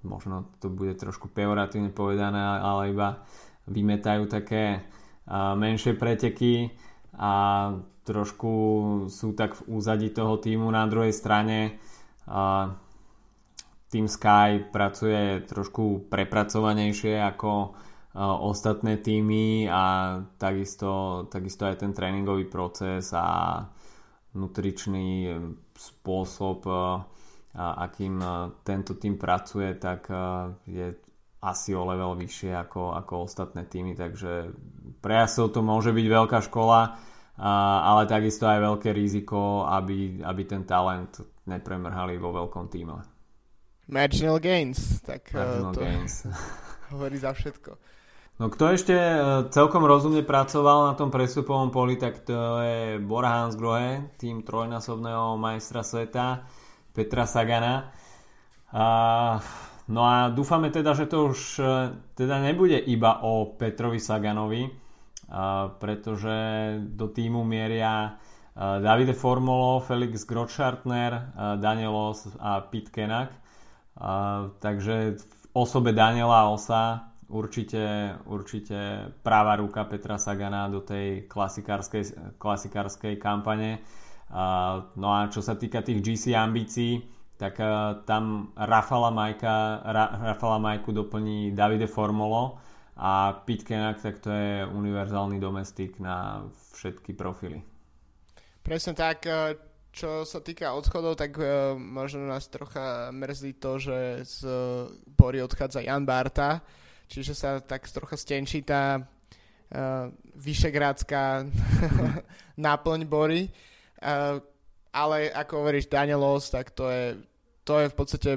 možno 0.07 0.47
to 0.63 0.71
bude 0.71 0.95
trošku 0.95 1.27
pejoratívne 1.27 1.91
povedané, 1.91 2.39
ale 2.39 2.95
iba 2.95 3.27
vymetajú 3.67 4.31
také 4.31 4.87
menšie 5.35 5.99
preteky 5.99 6.71
a 7.19 7.33
trošku 8.07 8.53
sú 9.11 9.35
tak 9.35 9.59
v 9.59 9.75
úzadi 9.75 10.15
toho 10.15 10.39
týmu 10.39 10.71
na 10.71 10.87
druhej 10.87 11.11
strane. 11.11 11.75
Team 13.87 14.07
Sky 14.07 14.71
pracuje 14.71 15.43
trošku 15.43 16.07
prepracovanejšie 16.07 17.19
ako 17.19 17.75
ostatné 18.47 19.03
týmy 19.03 19.67
a 19.67 20.15
takisto, 20.39 21.23
takisto 21.27 21.67
aj 21.67 21.83
ten 21.83 21.91
tréningový 21.91 22.47
proces 22.47 23.11
a 23.11 23.59
nutričný 24.33 25.35
spôsob, 25.75 26.63
akým 27.57 28.21
tento 28.61 29.01
tým 29.01 29.17
pracuje, 29.17 29.73
tak 29.81 30.05
je 30.69 30.93
asi 31.41 31.73
o 31.73 31.81
level 31.89 32.13
vyššie 32.13 32.53
ako, 32.53 32.93
ako 32.93 33.13
ostatné 33.25 33.65
týmy, 33.65 33.97
takže 33.97 34.53
pre 35.01 35.25
jazdcov 35.25 35.57
to 35.57 35.61
môže 35.65 35.89
byť 35.89 36.05
veľká 36.05 36.39
škola, 36.45 37.01
ale 37.81 38.01
takisto 38.05 38.45
aj 38.45 38.61
veľké 38.61 38.89
riziko, 38.93 39.65
aby, 39.65 40.21
aby 40.21 40.41
ten 40.45 40.69
talent 40.69 41.17
nepremrhali 41.49 42.21
vo 42.21 42.29
veľkom 42.29 42.69
týme. 42.69 43.01
Marginal 43.89 44.37
gains, 44.37 45.01
tak 45.01 45.33
Marginal 45.33 45.73
to 45.73 45.81
gains. 45.81 46.13
hovorí 46.91 47.17
za 47.17 47.33
všetko. 47.33 47.71
No 48.37 48.53
kto 48.53 48.69
ešte 48.69 48.93
e, 48.93 49.17
celkom 49.49 49.81
rozumne 49.81 50.21
pracoval 50.21 50.91
na 50.91 50.93
tom 50.93 51.09
prestupovom 51.09 51.73
poli, 51.73 51.97
tak 51.97 52.21
to 52.21 52.61
je 52.61 53.01
Bora 53.01 53.41
Hansgrohe, 53.41 54.13
tým 54.21 54.45
trojnásobného 54.45 55.41
majstra 55.41 55.81
sveta 55.81 56.45
Petra 56.97 57.29
Sagana. 57.29 57.93
A, 58.73 59.37
no 59.85 60.01
a 60.01 60.33
dúfame 60.33 60.73
teda, 60.73 60.97
že 60.97 61.05
to 61.05 61.29
už 61.29 61.61
e, 61.61 61.63
teda 62.17 62.41
nebude 62.41 62.81
iba 62.81 63.21
o 63.21 63.53
Petrovi 63.53 64.01
Saganovi, 64.01 64.65
a, 65.29 65.69
pretože 65.77 66.33
do 66.81 67.13
týmu 67.13 67.45
mieria 67.45 68.17
a, 68.57 68.81
Davide 68.81 69.13
Formolo, 69.13 69.77
Felix 69.85 70.25
Grotschartner, 70.25 71.37
Danielos 71.61 72.33
a 72.41 72.65
Pit 72.65 72.89
Kenak. 72.89 73.29
A, 74.01 74.49
takže 74.57 75.21
v 75.21 75.33
osobe 75.53 75.93
Daniela 75.93 76.49
Osa 76.49 77.13
určite, 77.29 78.15
určite 78.25 79.11
práva 79.23 79.59
ruka 79.59 79.83
Petra 79.85 80.17
Sagana 80.17 80.71
do 80.71 80.81
tej 80.81 81.27
klasikárskej, 81.27 82.35
klasikárskej 82.39 83.19
kampane. 83.19 83.83
No 84.95 85.07
a 85.13 85.31
čo 85.31 85.39
sa 85.39 85.55
týka 85.55 85.79
tých 85.79 86.03
GC 86.03 86.35
ambícií, 86.35 86.99
tak 87.37 87.61
tam 88.09 88.51
Rafala, 88.57 89.13
Majka, 89.13 89.85
Ra, 89.85 90.05
Rafala 90.33 90.57
Majku 90.57 90.91
doplní 90.91 91.53
Davide 91.53 91.87
Formolo 91.87 92.57
a 92.97 93.33
Pete 93.45 93.63
Kenak, 93.63 94.01
tak 94.01 94.19
to 94.19 94.33
je 94.33 94.65
univerzálny 94.65 95.37
domestik 95.37 96.01
na 96.01 96.49
všetky 96.73 97.13
profily. 97.13 97.61
Presne 98.65 98.97
tak, 98.97 99.29
e, 99.29 99.53
čo 99.93 100.25
sa 100.25 100.41
týka 100.41 100.73
odchodov, 100.73 101.13
tak 101.13 101.37
e, 101.37 101.77
možno 101.77 102.25
nás 102.25 102.49
trocha 102.49 103.13
mrzí 103.13 103.61
to, 103.61 103.77
že 103.77 104.25
z 104.25 104.37
Bory 105.05 105.45
odchádza 105.45 105.85
Jan 105.85 106.09
Barta, 106.09 106.65
čiže 107.05 107.37
sa 107.37 107.61
tak 107.61 107.85
trocha 107.87 108.19
stenčí 108.19 108.65
tá 108.67 108.99
uh, 108.99 110.11
vyšegrádská 110.35 111.47
náplň 112.65 112.99
Bory. 113.07 113.47
Ale 114.93 115.17
ako 115.33 115.53
hovoríš 115.61 115.89
Danielos, 115.89 116.49
tak 116.49 116.71
to 116.73 116.89
je, 116.89 117.17
to 117.63 117.81
je 117.81 117.87
v 117.89 117.95
podstate 117.95 118.31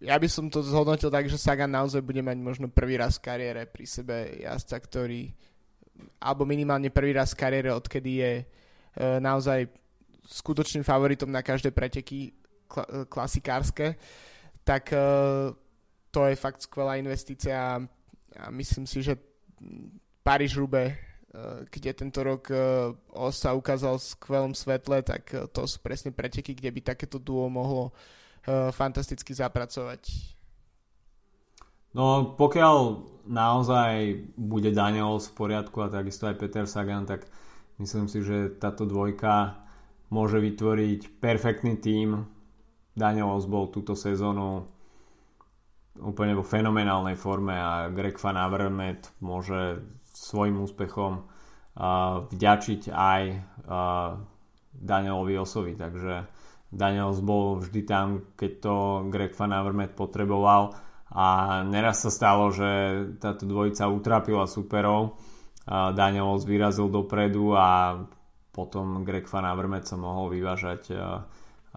ja 0.00 0.16
by 0.16 0.28
som 0.32 0.48
to 0.48 0.64
zhodnotil 0.64 1.12
tak, 1.12 1.28
že 1.28 1.36
Sagan 1.36 1.68
naozaj 1.68 2.00
bude 2.00 2.24
mať 2.24 2.40
možno 2.40 2.66
prvý 2.72 2.96
raz 2.96 3.20
v 3.20 3.28
kariére 3.28 3.68
pri 3.68 3.84
sebe 3.84 4.32
jazdca, 4.40 4.80
ktorý 4.80 5.28
alebo 6.16 6.48
minimálne 6.48 6.88
prvý 6.88 7.12
raz 7.12 7.36
v 7.36 7.40
kariére, 7.44 7.68
odkedy 7.68 8.24
je 8.24 8.32
uh, 8.40 9.20
naozaj 9.20 9.68
skutočným 10.24 10.80
favoritom 10.80 11.28
na 11.28 11.44
každé 11.44 11.76
preteky 11.76 12.32
kla- 12.64 13.04
klasikárske, 13.04 14.00
tak 14.64 14.88
uh, 14.96 15.52
to 16.08 16.24
je 16.24 16.34
fakt 16.40 16.64
skvelá 16.64 16.96
investícia 16.96 17.76
a 18.40 18.46
myslím 18.48 18.88
si, 18.88 19.04
že 19.04 19.20
Paríž 20.24 20.56
Rube, 20.56 20.96
eh, 20.96 21.09
kde 21.70 21.90
tento 21.94 22.26
rok 22.26 22.50
eh, 22.50 22.90
Osa 23.14 23.54
ukázal 23.54 24.02
v 24.02 24.08
skvelom 24.18 24.52
svetle, 24.54 25.06
tak 25.06 25.22
eh, 25.30 25.46
to 25.46 25.62
sú 25.70 25.78
presne 25.78 26.10
preteky, 26.10 26.58
kde 26.58 26.70
by 26.74 26.80
takéto 26.94 27.22
duo 27.22 27.46
mohlo 27.46 27.94
fantasticky 28.72 29.36
zapracovať. 29.36 30.32
No 31.92 32.32
pokiaľ 32.40 32.76
naozaj 33.28 34.16
bude 34.32 34.72
Daniel 34.72 35.20
v 35.20 35.30
poriadku 35.36 35.84
a 35.84 35.92
takisto 35.92 36.24
aj 36.24 36.40
Peter 36.40 36.64
Sagan, 36.64 37.04
tak 37.04 37.28
myslím 37.76 38.08
si, 38.08 38.24
že 38.24 38.56
táto 38.56 38.88
dvojka 38.88 39.60
môže 40.08 40.40
vytvoriť 40.40 41.20
perfektný 41.20 41.76
tím. 41.84 42.24
Daniel 42.96 43.28
bol 43.44 43.68
túto 43.68 43.92
sezónu 43.92 44.64
úplne 46.00 46.32
vo 46.32 46.40
fenomenálnej 46.40 47.14
forme 47.20 47.60
a 47.60 47.92
Greg 47.92 48.16
Van 48.16 48.40
Avermaet 48.40 49.12
môže 49.20 49.84
svojim 50.12 50.60
úspechom 50.62 51.26
vďačiť 52.30 52.82
aj 52.90 53.22
Danielovi 54.74 55.34
Osovi, 55.38 55.72
takže 55.78 56.26
Daniels 56.70 57.18
bol 57.22 57.58
vždy 57.58 57.82
tam, 57.82 58.06
keď 58.38 58.52
to 58.62 58.74
Greg 59.10 59.34
Van 59.34 59.54
Avermaet 59.54 59.98
potreboval. 59.98 60.74
A 61.10 61.60
neraz 61.66 62.06
sa 62.06 62.10
stalo, 62.14 62.54
že 62.54 63.02
táto 63.18 63.42
dvojica 63.42 63.90
utrapila 63.90 64.46
superov. 64.46 65.18
Uh, 65.66 65.90
Daniels 65.90 66.46
vyrazil 66.46 66.86
dopredu 66.86 67.58
a 67.58 67.98
potom 68.54 69.02
Greg 69.02 69.26
Van 69.30 69.46
Avermaet 69.46 69.86
sa 69.86 69.98
mohol 69.98 70.34
vyvážať 70.34 70.90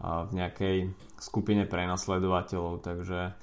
v 0.02 0.32
nejakej 0.34 0.89
skupine 1.22 1.69
prenasledovateľov, 1.69 2.82
takže 2.82 3.38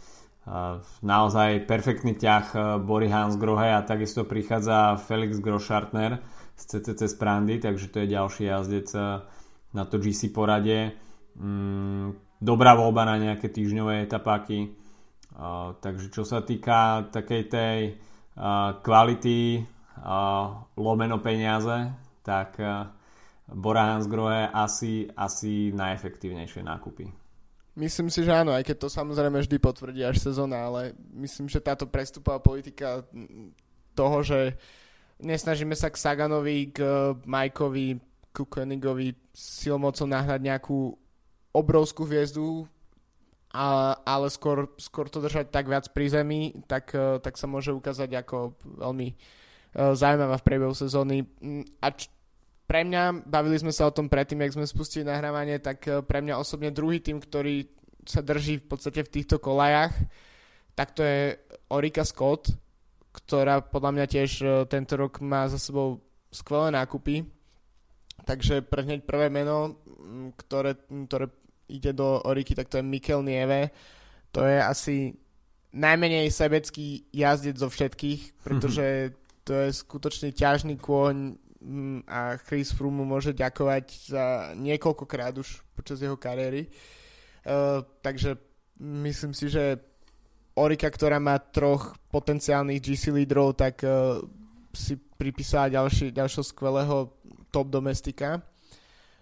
naozaj 1.02 1.64
perfektný 1.70 2.18
ťah 2.18 2.46
e, 2.50 2.58
Bory 2.82 3.06
Hansgrohe 3.06 3.70
a 3.70 3.86
takisto 3.86 4.26
prichádza 4.26 4.98
Felix 4.98 5.38
Groschartner 5.38 6.18
z 6.58 6.62
CCC 6.66 7.06
Sprandy, 7.06 7.62
takže 7.62 7.86
to 7.88 8.02
je 8.02 8.14
ďalší 8.14 8.44
jazdec 8.50 8.88
e, 8.94 9.00
na 9.70 9.84
to 9.86 10.02
GC 10.02 10.34
porade. 10.34 10.90
Mm, 11.38 12.18
dobrá 12.42 12.74
voľba 12.74 13.06
na 13.06 13.16
nejaké 13.18 13.46
týždňové 13.46 14.10
etapáky. 14.10 14.74
Takže 15.80 16.12
čo 16.12 16.26
sa 16.26 16.42
týka 16.44 17.06
takej 17.14 17.42
tej 17.48 17.78
kvality 18.82 19.62
lomeno 20.76 21.16
peniaze, 21.22 21.96
tak 22.20 22.60
Bora 23.48 23.94
Hansgrohe 23.94 24.50
asi, 24.52 25.06
asi 25.16 25.70
najefektívnejšie 25.72 26.60
nákupy. 26.66 27.19
Myslím 27.80 28.12
si, 28.12 28.20
že 28.20 28.36
áno, 28.36 28.52
aj 28.52 28.68
keď 28.68 28.76
to 28.76 28.88
samozrejme 28.92 29.40
vždy 29.40 29.56
potvrdí 29.56 30.04
až 30.04 30.20
sezóna, 30.20 30.68
ale 30.68 30.92
myslím, 31.16 31.48
že 31.48 31.64
táto 31.64 31.88
prestupová 31.88 32.36
politika 32.36 33.00
toho, 33.96 34.20
že 34.20 34.60
nesnažíme 35.16 35.72
sa 35.72 35.88
k 35.88 35.96
Saganovi, 35.96 36.76
k 36.76 36.78
Majkovi, 37.24 37.96
k 38.30 38.36
Koenigovi 38.44 39.16
silmocou 39.32 40.04
nahrať 40.04 40.40
nejakú 40.44 40.92
obrovskú 41.56 42.04
hviezdu, 42.04 42.68
a, 43.50 43.98
ale 44.06 44.30
skôr, 44.30 44.70
skôr 44.78 45.10
to 45.10 45.18
držať 45.18 45.50
tak 45.50 45.66
viac 45.66 45.88
pri 45.90 46.06
zemi, 46.06 46.54
tak, 46.70 46.94
tak 46.94 47.34
sa 47.34 47.50
môže 47.50 47.74
ukázať 47.74 48.22
ako 48.22 48.54
veľmi 48.78 49.08
uh, 49.10 49.96
zaujímavá 49.98 50.38
v 50.38 50.46
priebehu 50.46 50.74
sezóny. 50.76 51.26
A 51.82 51.90
č- 51.90 52.12
pre 52.70 52.86
mňa, 52.86 53.26
bavili 53.26 53.58
sme 53.58 53.74
sa 53.74 53.90
o 53.90 53.94
tom 53.94 54.06
predtým, 54.06 54.46
jak 54.46 54.54
sme 54.54 54.62
spustili 54.62 55.02
nahrávanie, 55.02 55.58
tak 55.58 55.82
eh, 55.90 55.98
pre 56.06 56.22
mňa 56.22 56.38
osobne 56.38 56.70
druhý 56.70 57.02
tým, 57.02 57.18
ktorý 57.18 57.66
sa 58.06 58.22
drží 58.22 58.62
v 58.62 58.66
podstate 58.70 59.02
v 59.02 59.10
týchto 59.10 59.42
kolajach, 59.42 59.90
tak 60.78 60.94
to 60.94 61.02
je 61.02 61.34
Orika 61.74 62.06
Scott, 62.06 62.54
ktorá 63.10 63.58
podľa 63.66 63.90
mňa 63.98 64.06
tiež 64.06 64.30
eh, 64.46 64.50
tento 64.70 64.94
rok 64.94 65.18
má 65.18 65.50
za 65.50 65.58
sebou 65.58 65.98
skvelé 66.30 66.70
nákupy. 66.70 67.26
Takže 68.22 68.62
pre 68.62 68.86
hneď 68.86 69.02
prvé 69.02 69.34
meno, 69.34 69.82
mm, 69.82 70.38
ktoré, 70.38 70.78
ktoré 71.10 71.26
ide 71.66 71.90
do 71.90 72.22
Oriky, 72.22 72.54
tak 72.54 72.70
to 72.70 72.78
je 72.78 72.86
Mikel 72.86 73.26
Nieve. 73.26 73.74
To 74.30 74.46
je 74.46 74.62
asi 74.62 75.18
najmenej 75.74 76.30
sebecký 76.30 77.02
jazdec 77.10 77.58
zo 77.58 77.66
všetkých, 77.66 78.20
pretože 78.46 79.18
to 79.42 79.58
je 79.58 79.74
skutočne 79.74 80.30
ťažný 80.30 80.78
kôň, 80.78 81.34
mm, 81.34 81.49
a 82.08 82.40
Chris 82.40 82.72
Froome 82.72 83.04
môže 83.04 83.36
ďakovať 83.36 83.84
za 84.08 84.24
niekoľkokrát 84.56 85.36
už 85.36 85.60
počas 85.76 86.00
jeho 86.00 86.16
kariéry. 86.16 86.72
Uh, 87.44 87.84
takže 88.00 88.40
myslím 88.80 89.36
si, 89.36 89.52
že 89.52 89.76
Orika, 90.56 90.88
ktorá 90.88 91.20
má 91.20 91.36
troch 91.36 91.96
potenciálnych 92.08 92.80
GC 92.80 93.12
lídrov, 93.12 93.60
tak 93.60 93.84
uh, 93.84 94.24
si 94.72 94.96
pripísala 94.96 95.68
ďalší, 95.68 96.16
ďalšieho 96.16 96.44
skvelého 96.44 97.12
top 97.52 97.68
domestika. 97.68 98.40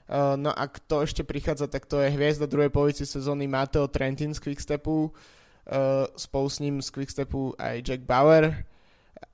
Uh, 0.08 0.38
no 0.38 0.54
a 0.54 0.64
kto 0.70 1.04
ešte 1.04 1.26
prichádza, 1.26 1.66
tak 1.66 1.90
to 1.90 2.00
je 2.00 2.14
hviezda 2.14 2.48
druhej 2.48 2.70
polovici 2.70 3.02
sezóny 3.02 3.50
Mateo 3.50 3.90
Trentin 3.90 4.32
z 4.32 4.40
Quickstepu, 4.40 5.10
uh, 5.10 6.06
spolu 6.14 6.46
s 6.48 6.62
ním 6.62 6.78
z 6.78 6.88
Quickstepu 6.94 7.58
aj 7.58 7.82
Jack 7.82 8.02
Bauer 8.06 8.62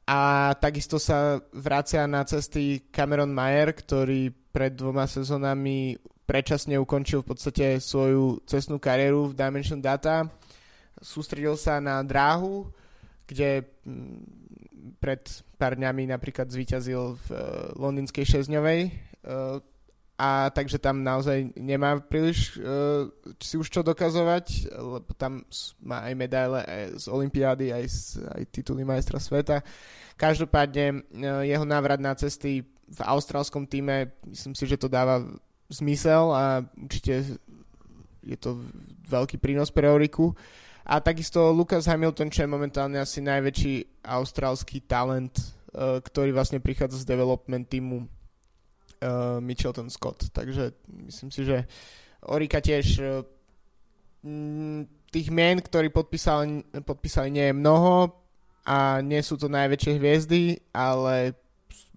a 0.05 0.53
takisto 0.61 1.01
sa 1.01 1.41
vracia 1.57 2.05
na 2.05 2.29
cesty 2.29 2.93
Cameron 2.93 3.33
Mayer, 3.33 3.73
ktorý 3.73 4.29
pred 4.53 4.77
dvoma 4.77 5.09
sezónami 5.09 5.97
predčasne 6.25 6.77
ukončil 6.77 7.25
v 7.25 7.29
podstate 7.33 7.67
svoju 7.81 8.45
cestnú 8.45 8.77
kariéru 8.77 9.33
v 9.33 9.37
Dimension 9.37 9.81
Data. 9.81 10.29
Sústredil 11.01 11.57
sa 11.57 11.81
na 11.81 12.01
dráhu, 12.05 12.69
kde 13.25 13.65
mm, 13.85 15.01
pred 15.01 15.21
pár 15.57 15.77
dňami 15.77 16.13
napríklad 16.13 16.49
zvíťazil 16.53 17.17
v 17.17 17.27
uh, 17.33 17.41
londýnskej 17.77 18.25
šesťňovej, 18.25 18.81
uh, 19.25 19.61
a 20.25 20.49
takže 20.49 20.81
tam 20.81 21.05
naozaj 21.05 21.53
nemá 21.53 22.01
príliš 22.01 22.57
uh, 22.57 23.13
si 23.37 23.61
už 23.61 23.69
čo 23.69 23.85
dokazovať, 23.85 24.73
lebo 24.73 25.13
tam 25.21 25.45
má 25.85 26.01
aj 26.09 26.15
medaile 26.17 26.65
aj 26.65 26.83
z 26.97 27.07
Olympiády, 27.13 27.77
aj, 27.77 27.85
z, 27.85 28.01
aj 28.33 28.43
tituly 28.49 28.89
majstra 28.89 29.21
sveta. 29.21 29.61
Každopádne 30.17 30.87
uh, 30.97 31.45
jeho 31.45 31.69
návrat 31.69 32.01
na 32.01 32.17
cesty 32.17 32.65
v 32.89 33.01
austrálskom 33.05 33.69
týme, 33.69 34.17
myslím 34.25 34.57
si, 34.57 34.65
že 34.65 34.81
to 34.81 34.89
dáva 34.89 35.21
zmysel 35.69 36.33
a 36.33 36.65
určite 36.73 37.37
je 38.25 38.37
to 38.41 38.57
veľký 39.05 39.37
prínos 39.37 39.69
pre 39.69 39.93
Euriku. 39.93 40.33
A 40.89 41.05
takisto 41.05 41.53
Lucas 41.53 41.85
Hamilton, 41.85 42.33
čo 42.33 42.45
je 42.45 42.49
momentálne 42.49 42.97
asi 42.97 43.21
najväčší 43.21 44.05
austrálsky 44.09 44.81
talent, 44.89 45.37
uh, 45.37 46.01
ktorý 46.01 46.33
vlastne 46.33 46.65
prichádza 46.65 47.05
z 47.05 47.09
development 47.13 47.69
týmu 47.69 48.09
uh, 49.05 49.39
Mitchelton 49.45 49.93
Scott. 49.93 50.33
Takže 50.33 50.73
myslím 50.89 51.31
si, 51.31 51.45
že 51.45 51.69
Orika 52.25 52.65
tiež 52.65 52.87
uh, 53.05 53.23
tých 55.13 55.29
mien, 55.31 55.61
ktorí 55.61 55.93
podpísali, 55.93 56.65
podpísali 56.83 57.29
nie 57.31 57.47
je 57.53 57.55
mnoho 57.55 58.11
a 58.65 59.05
nie 59.05 59.21
sú 59.21 59.37
to 59.37 59.53
najväčšie 59.53 59.93
hviezdy, 60.01 60.43
ale 60.73 61.37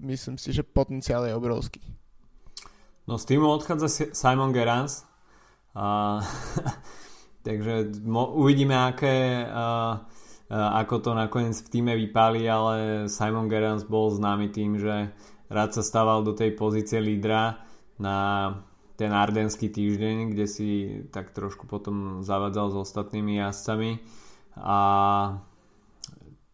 myslím 0.04 0.36
si, 0.36 0.52
že 0.52 0.67
potenciál 0.67 1.24
je 1.26 1.34
obrovský. 1.34 1.82
No 3.08 3.15
z 3.15 3.26
týmu 3.26 3.48
odchádza 3.48 4.12
Simon 4.12 4.52
Gerans. 4.52 5.08
Uh, 5.72 6.20
takže 7.48 8.04
mo- 8.04 8.36
uvidíme, 8.36 8.76
aké, 8.76 9.48
uh, 9.48 10.04
uh, 10.52 10.70
ako 10.84 10.96
to 11.00 11.12
nakoniec 11.15 11.56
v 11.56 11.72
týme 11.72 11.96
vypáli, 11.96 12.43
ale 12.52 13.08
Simon 13.08 13.48
Gerans 13.48 13.88
bol 13.88 14.12
známy 14.12 14.52
tým, 14.52 14.76
že 14.76 15.15
rád 15.48 15.76
sa 15.76 15.84
stával 15.84 16.24
do 16.24 16.36
tej 16.36 16.56
pozície 16.56 17.00
lídra 17.02 17.60
na 17.98 18.18
ten 18.98 19.14
ardenský 19.14 19.70
týždeň, 19.70 20.34
kde 20.34 20.46
si 20.50 20.70
tak 21.14 21.30
trošku 21.34 21.70
potom 21.70 22.26
zavadzal 22.26 22.74
s 22.74 22.78
ostatnými 22.82 23.38
jazdcami. 23.38 24.02
A 24.58 24.80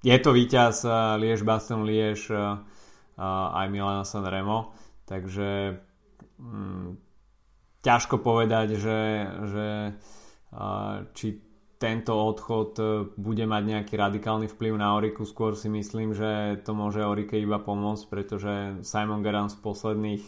je 0.03 0.17
to 0.19 0.35
víťaz 0.35 0.83
Liež 1.19 1.47
Baston 1.47 1.87
Liež 1.87 2.27
aj 3.19 3.65
Milana 3.71 4.03
Sanremo 4.03 4.75
takže 5.05 5.79
hm, 6.39 6.97
ťažko 7.83 8.15
povedať, 8.23 8.79
že, 8.79 8.99
že 9.47 9.67
či 11.13 11.27
tento 11.83 12.15
odchod 12.15 12.71
e, 12.79 12.83
bude 13.19 13.43
mať 13.43 13.63
nejaký 13.67 13.99
radikálny 13.99 14.47
vplyv 14.47 14.73
na 14.79 14.95
Oriku. 14.95 15.27
Skôr 15.27 15.59
si 15.59 15.67
myslím, 15.67 16.15
že 16.15 16.63
to 16.63 16.71
môže 16.71 17.03
Orike 17.03 17.35
iba 17.35 17.59
pomôcť, 17.59 18.03
pretože 18.07 18.53
Simon 18.87 19.19
Gerrans 19.19 19.59
v 19.59 19.67
posledných 19.67 20.23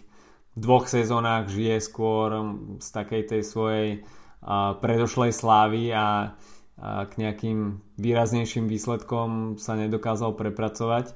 dvoch 0.59 0.91
sezónach 0.91 1.47
žije 1.47 1.79
skôr 1.79 2.35
z 2.83 2.87
takej 2.91 3.23
tej 3.31 3.41
svojej 3.47 3.89
uh, 4.03 4.75
predošlej 4.79 5.31
slávy 5.31 5.91
a, 5.95 5.99
a 5.99 7.07
k 7.07 7.13
nejakým 7.19 7.79
výraznejším 7.99 8.67
výsledkom 8.67 9.55
sa 9.55 9.79
nedokázal 9.79 10.35
prepracovať. 10.35 11.15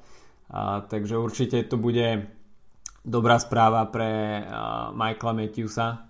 A, 0.51 0.83
takže 0.87 1.19
určite 1.19 1.63
to 1.67 1.79
bude 1.79 2.31
dobrá 3.03 3.39
správa 3.39 3.87
pre 3.87 4.43
uh, 4.43 4.91
Michaela 4.91 5.35
Matthewsa, 5.35 6.08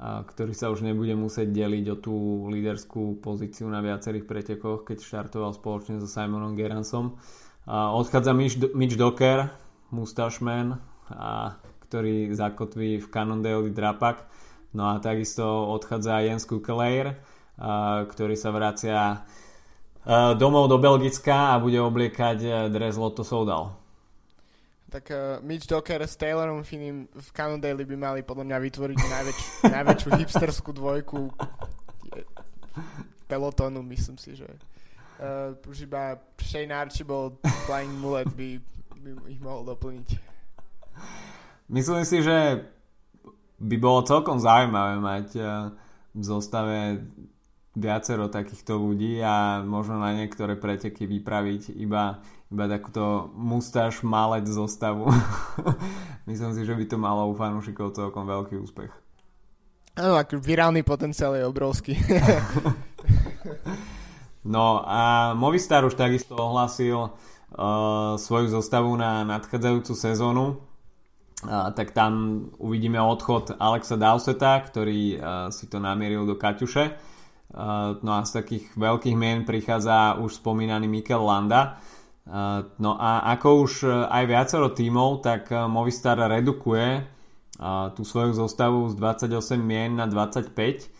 ktorý 0.00 0.58
sa 0.58 0.74
už 0.74 0.82
nebude 0.82 1.14
musieť 1.14 1.54
deliť 1.54 1.84
o 1.94 1.96
tú 1.96 2.14
líderskú 2.50 3.22
pozíciu 3.22 3.70
na 3.70 3.78
viacerých 3.78 4.26
pretekoch, 4.26 4.82
keď 4.82 4.98
štartoval 4.98 5.54
spoločne 5.54 6.02
so 6.02 6.10
Simonom 6.10 6.58
Geransom. 6.58 7.14
Odchádza 7.70 8.34
Mitch, 8.34 8.98
Docker, 8.98 9.54
Mustašman, 9.94 10.82
ktorý 11.86 12.34
zakotví 12.34 12.98
v 12.98 13.06
Cannondale 13.06 13.70
Drapak. 13.70 14.26
No 14.74 14.90
a 14.90 14.98
takisto 14.98 15.46
odchádza 15.70 16.26
Jens 16.26 16.42
Kukeleir, 16.42 17.14
ktorý 18.10 18.34
sa 18.34 18.50
vracia 18.50 19.22
domov 20.34 20.66
do 20.66 20.82
Belgicka 20.82 21.54
a 21.54 21.62
bude 21.62 21.78
obliekať 21.78 22.66
dres 22.74 22.98
Lotto 22.98 23.22
Soudal 23.22 23.83
tak 24.94 25.10
uh, 25.10 25.42
Mitch 25.42 25.66
Docker 25.66 25.98
s 26.06 26.14
Taylorom 26.14 26.62
Finným 26.62 27.10
v 27.10 27.28
Cannondale 27.34 27.82
by 27.82 27.96
mali 27.98 28.20
podľa 28.22 28.46
mňa 28.46 28.58
vytvoriť 28.62 28.98
najväč, 29.02 29.38
najväčšiu 29.74 30.10
hipsterskú 30.22 30.70
dvojku 30.70 31.34
pelotónu, 33.26 33.82
myslím 33.90 34.14
si, 34.14 34.38
že 34.38 34.46
uh, 34.46 35.50
už 35.66 35.90
iba 35.90 36.14
Shane 36.38 36.70
Archibald 36.70 37.42
Flying 37.66 37.90
Mullet 37.98 38.30
by, 38.38 38.62
by 39.02 39.10
ich 39.34 39.42
mohol 39.42 39.66
doplniť. 39.74 40.14
Myslím 41.74 42.06
si, 42.06 42.22
že 42.22 42.62
by 43.58 43.76
bolo 43.82 44.06
celkom 44.06 44.38
zaujímavé 44.38 45.02
mať 45.02 45.26
uh, 45.42 45.74
v 46.14 46.22
zostave 46.22 47.02
viacero 47.74 48.30
takýchto 48.30 48.78
ľudí 48.78 49.18
a 49.18 49.58
možno 49.66 49.98
na 49.98 50.14
niektoré 50.14 50.54
preteky 50.54 51.10
vypraviť 51.10 51.74
iba, 51.74 52.22
iba 52.54 52.70
takúto 52.70 53.34
mustáž 53.34 54.06
malec 54.06 54.46
zostavu. 54.46 55.10
Myslím 56.30 56.54
si, 56.54 56.62
že 56.62 56.78
by 56.78 56.84
to 56.86 56.96
malo 57.02 57.26
u 57.26 57.34
fanúšikov 57.34 57.98
celkom 57.98 58.30
veľký 58.30 58.54
úspech. 58.62 58.94
Áno, 59.98 60.14
ak 60.14 60.38
virálny 60.38 60.86
potenciál 60.86 61.34
je 61.34 61.42
obrovský. 61.42 61.98
no 64.54 64.86
a 64.86 65.34
Movistar 65.34 65.82
už 65.82 65.98
takisto 65.98 66.38
ohlasil 66.38 67.10
uh, 67.10 68.14
svoju 68.14 68.54
zostavu 68.54 68.94
na 68.94 69.26
nadchádzajúcu 69.26 69.92
sezónu. 69.98 70.46
Uh, 71.42 71.74
tak 71.74 71.90
tam 71.90 72.46
uvidíme 72.62 73.02
odchod 73.02 73.58
Alexa 73.58 73.98
Dowseta, 73.98 74.62
ktorý 74.62 75.18
uh, 75.18 75.50
si 75.50 75.66
to 75.66 75.82
namieril 75.82 76.22
do 76.22 76.38
Kaťuše 76.38 77.14
Uh, 77.54 77.94
no 78.02 78.18
a 78.18 78.26
z 78.26 78.42
takých 78.42 78.74
veľkých 78.74 79.14
mien 79.14 79.46
prichádza 79.46 80.18
už 80.18 80.42
spomínaný 80.42 80.90
Mikel 80.90 81.22
Landa. 81.22 81.78
Uh, 81.78 82.03
no 82.80 82.92
a 82.96 83.28
ako 83.36 83.48
už 83.68 83.72
uh, 83.84 84.08
aj 84.08 84.24
viacero 84.24 84.68
tímov, 84.72 85.20
tak 85.20 85.52
Movistar 85.52 86.16
redukuje 86.18 87.12
tú 87.94 88.02
svoju 88.02 88.34
zostavu 88.34 88.90
z 88.90 88.98
28 88.98 89.62
mien 89.62 89.94
na 89.94 90.10
25. 90.10 90.90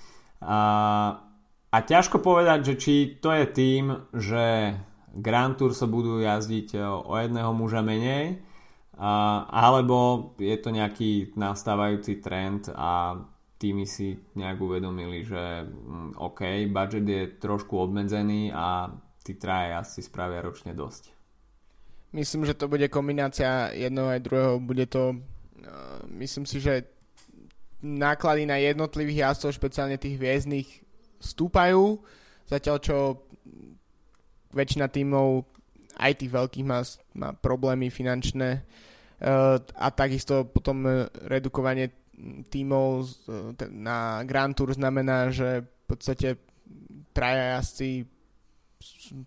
A 1.74 1.78
ťažko 1.82 2.22
povedať, 2.22 2.62
že 2.62 2.74
či 2.78 2.94
to 3.18 3.34
je 3.34 3.46
tým, 3.50 3.84
že 4.14 4.78
Grand 5.18 5.58
Tour 5.58 5.74
sa 5.74 5.90
budú 5.90 6.22
jazdiť 6.22 6.78
o 6.78 7.10
jedného 7.18 7.50
muža 7.50 7.82
menej, 7.82 8.38
alebo 8.98 10.30
je 10.38 10.54
to 10.58 10.70
nejaký 10.70 11.34
nastávajúci 11.34 12.22
trend 12.22 12.70
a 12.70 13.18
týmy 13.58 13.87
si 13.87 14.14
nejak 14.38 14.58
uvedomili, 14.60 15.24
že 15.24 15.64
mm, 15.64 16.20
OK, 16.20 16.68
budget 16.68 17.06
je 17.06 17.22
trošku 17.40 17.78
obmedzený 17.80 18.52
a 18.52 18.92
tí 19.24 19.40
traje 19.40 19.72
asi 19.72 20.00
spravia 20.04 20.44
ročne 20.44 20.76
dosť. 20.76 21.13
Myslím, 22.14 22.46
že 22.46 22.55
to 22.55 22.70
bude 22.70 22.87
kombinácia 22.87 23.74
jedného 23.74 24.07
aj 24.07 24.20
druhého. 24.22 24.62
Bude 24.62 24.87
to, 24.87 25.18
uh, 25.18 25.98
myslím 26.14 26.46
si, 26.46 26.62
že 26.62 26.87
náklady 27.83 28.46
na 28.46 28.62
jednotlivých 28.62 29.29
jazdcov, 29.29 29.59
špeciálne 29.59 29.98
tých 29.98 30.14
hviezdnych, 30.16 30.68
stúpajú, 31.18 31.98
zatiaľ 32.46 32.77
čo 32.79 32.96
väčšina 34.55 34.87
tímov, 34.87 35.42
aj 35.98 36.12
tých 36.22 36.31
veľkých, 36.31 36.66
má, 36.66 36.87
má 37.18 37.35
problémy 37.35 37.90
finančné 37.90 38.62
uh, 38.62 39.59
a 39.59 39.87
takisto 39.90 40.46
potom 40.46 40.87
redukovanie 41.27 41.90
tímov 42.46 43.11
na 43.74 44.22
Grand 44.22 44.55
Tour 44.55 44.70
znamená, 44.70 45.35
že 45.35 45.66
v 45.66 45.83
podstate 45.90 46.38
traja 47.11 47.59
jazdci 47.59 48.07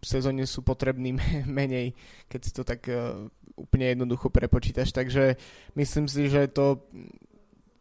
sezóne 0.04 0.43
sú 0.45 0.62
potrební 0.62 1.15
menej, 1.60 1.95
keď 2.28 2.39
si 2.43 2.52
to 2.52 2.63
tak 2.67 2.86
uh, 2.89 3.28
úplne 3.58 3.95
jednoducho 3.95 4.30
prepočítaš. 4.30 4.91
Takže 4.91 5.39
myslím 5.76 6.06
si, 6.06 6.28
že 6.28 6.52
to 6.52 6.84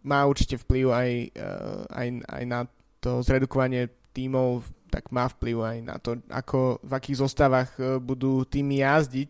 má 0.06 0.22
určite 0.24 0.56
vplyv 0.62 0.86
aj, 0.92 1.10
uh, 1.34 1.82
aj, 1.90 2.06
aj 2.30 2.44
na 2.46 2.60
to 3.02 3.20
zredukovanie 3.22 3.90
tímov, 4.14 4.64
tak 4.88 5.10
má 5.12 5.28
vplyv 5.28 5.56
aj 5.60 5.78
na 5.82 5.96
to, 5.98 6.22
ako, 6.30 6.80
v 6.80 6.92
akých 6.94 7.20
zostavách 7.26 7.70
uh, 7.78 7.98
budú 7.98 8.46
týmy 8.46 8.80
jazdiť. 8.82 9.28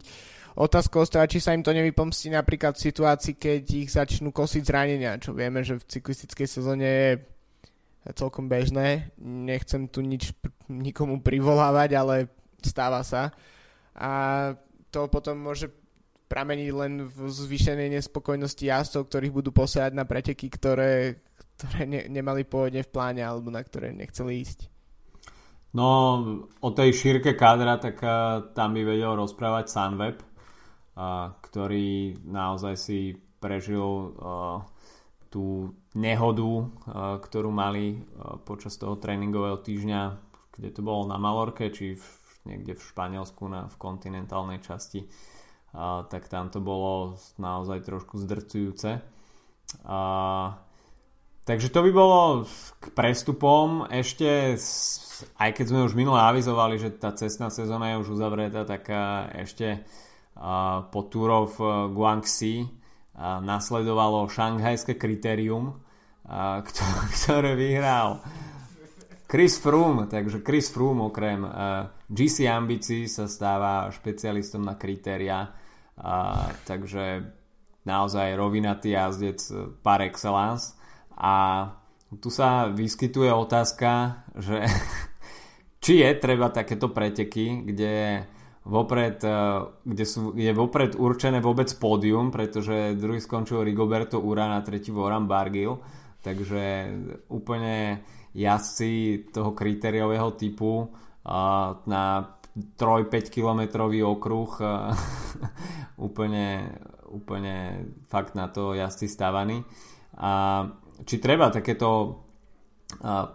Otázka 0.57 1.05
ostáva, 1.05 1.29
či 1.29 1.37
sa 1.37 1.53
im 1.53 1.61
to 1.61 1.69
nevypomstí 1.69 2.33
napríklad 2.33 2.81
v 2.81 2.89
situácii, 2.89 3.37
keď 3.37 3.63
ich 3.77 3.93
začnú 3.93 4.33
kosiť 4.33 4.65
zranenia, 4.65 5.21
čo 5.21 5.37
vieme, 5.37 5.61
že 5.61 5.77
v 5.77 5.85
cyklistickej 5.85 6.49
sezóne 6.49 6.89
je 6.89 7.11
celkom 8.17 8.49
bežné. 8.49 9.13
Nechcem 9.21 9.85
tu 9.85 10.01
nič 10.01 10.33
nikomu 10.73 11.21
privolávať, 11.21 11.91
ale 11.99 12.17
stáva 12.67 13.07
sa. 13.07 13.31
A 13.95 14.11
to 14.91 15.07
potom 15.07 15.39
môže 15.39 15.71
prameniť 16.27 16.71
len 16.75 17.07
v 17.07 17.31
zvýšenej 17.31 18.03
nespokojnosti 18.03 18.67
jazdcov, 18.67 19.07
ktorých 19.07 19.37
budú 19.39 19.51
posielať 19.55 19.95
na 19.95 20.03
preteky, 20.03 20.51
ktoré, 20.51 21.23
ktoré 21.55 21.87
ne, 21.87 22.03
nemali 22.11 22.43
pôvodne 22.43 22.83
v 22.83 22.91
pláne 22.91 23.23
alebo 23.23 23.55
na 23.55 23.63
ktoré 23.63 23.95
nechceli 23.95 24.43
ísť. 24.43 24.67
No, 25.77 25.89
o 26.59 26.71
tej 26.73 26.97
šírke 26.97 27.37
kádra, 27.37 27.77
tak 27.77 28.01
uh, 28.03 28.51
tam 28.57 28.75
by 28.75 28.83
vedel 28.83 29.13
rozprávať 29.15 29.69
Sunweb, 29.69 30.19
ktorý 31.45 32.17
naozaj 32.25 32.75
si 32.81 33.13
prežil 33.37 34.17
tú 35.29 35.77
nehodu, 35.93 36.73
ktorú 37.21 37.53
mali 37.53 38.01
počas 38.49 38.81
toho 38.81 38.97
tréningového 38.97 39.61
týždňa, 39.61 40.01
kde 40.57 40.69
to 40.73 40.81
bolo 40.81 41.05
na 41.05 41.21
Malorke, 41.21 41.69
či 41.69 42.01
v, 42.01 42.05
niekde 42.47 42.79
v 42.79 42.87
Španielsku 42.87 43.51
na, 43.51 43.67
v 43.67 43.77
kontinentálnej 43.77 44.63
časti, 44.63 45.11
tak 46.09 46.31
tam 46.33 46.49
to 46.49 46.63
bolo 46.63 47.21
naozaj 47.37 47.85
trošku 47.85 48.17
zdrcujúce. 48.23 49.03
Takže 51.47 51.69
to 51.71 51.81
by 51.85 51.91
bolo 51.93 52.49
k 52.81 52.85
prestupom. 52.97 53.85
Ešte, 53.91 54.57
aj 55.37 55.51
keď 55.53 55.65
sme 55.69 55.87
už 55.87 55.93
minule 55.93 56.19
avizovali, 56.19 56.81
že 56.81 56.97
tá 56.97 57.13
cestná 57.13 57.53
sezóna 57.53 57.93
je 57.95 58.01
už 58.03 58.19
uzavretá, 58.19 58.65
tak 58.65 58.89
ešte 59.37 59.85
po 60.91 61.01
túrov 61.07 61.55
Guangxi 61.93 62.67
nasledovalo 63.21 64.29
šanghajské 64.29 64.97
kritérium, 64.97 65.81
ktoré 67.15 67.53
vyhral 67.55 68.25
Chris 69.27 69.59
Froome, 69.59 70.07
takže 70.07 70.43
Chris 70.43 70.71
Froome 70.71 71.07
okrem 71.11 71.43
GC 72.07 72.47
ambícií 72.47 73.11
sa 73.11 73.27
stáva 73.27 73.91
špecialistom 73.91 74.63
na 74.63 74.79
kritéria, 74.79 75.51
takže 76.63 77.35
naozaj 77.83 78.39
rovinatý 78.39 78.95
jazdec 78.95 79.41
par 79.83 80.03
excellence. 80.03 80.75
A 81.17 81.67
tu 82.23 82.31
sa 82.31 82.71
vyskytuje 82.71 83.31
otázka, 83.33 84.23
že 84.39 84.67
či 85.83 86.03
je 86.03 86.11
treba 86.19 86.51
takéto 86.51 86.91
preteky, 86.95 87.67
kde 87.67 88.27
vopred, 88.67 89.19
eh, 89.23 89.63
kde 89.87 90.05
sú, 90.05 90.35
je 90.35 90.53
vopred 90.55 90.99
určené 90.99 91.39
vôbec 91.39 91.71
pódium, 91.79 92.35
pretože 92.35 92.99
druhý 92.99 93.23
skončil 93.23 93.63
Rigoberto 93.63 94.19
Uran 94.19 94.55
a 94.59 94.61
tretí 94.67 94.91
Voran 94.91 95.31
Bargil, 95.31 95.79
takže 96.23 96.91
úplne 97.31 98.03
jazdci 98.35 99.25
toho 99.33 99.55
kritériového 99.55 100.35
typu 100.35 100.91
na 101.87 102.05
3-5 102.57 103.35
kilometrový 103.35 104.07
okruh 104.07 104.51
eh, 104.63 104.69
úplne, 106.07 106.73
úplne 107.11 107.87
fakt 108.07 108.39
na 108.39 108.49
to 108.49 108.73
jazdci 108.73 109.11
stávaní. 109.11 109.67
A 110.17 110.65
či 111.05 111.21
treba 111.21 111.53
takéto 111.53 112.23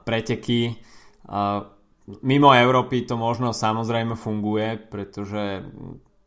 preteky 0.08 0.82
Mimo 2.20 2.52
Európy 2.52 3.08
to 3.08 3.16
možno 3.16 3.56
samozrejme 3.56 4.20
funguje, 4.20 4.76
pretože 4.90 5.64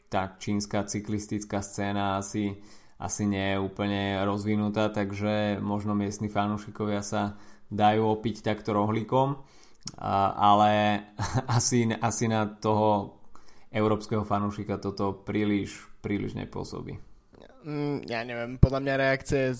tá 0.09 0.39
čínska 0.39 0.87
cyklistická 0.87 1.61
scéna 1.61 2.23
asi, 2.23 2.63
asi 2.97 3.23
nie 3.27 3.53
je 3.53 3.59
úplne 3.59 4.23
rozvinutá, 4.23 4.89
takže 4.89 5.59
možno 5.59 5.93
miestni 5.93 6.31
fanúšikovia 6.31 7.03
sa 7.03 7.37
dajú 7.75 8.07
opiť 8.17 8.47
takto 8.47 8.71
rohlíkom, 8.73 9.43
ale 10.39 11.03
asi, 11.57 11.89
asi 12.01 12.25
na 12.29 12.47
toho 12.47 13.21
európskeho 13.75 14.23
fanúšika 14.23 14.79
toto 14.79 15.27
príliš, 15.27 15.91
príliš 15.99 16.39
nepôsobí. 16.39 16.95
Mm, 17.65 18.05
ja 18.07 18.21
neviem, 18.23 18.61
podľa 18.61 18.81
mňa 18.85 18.95
reakcie 19.01 19.57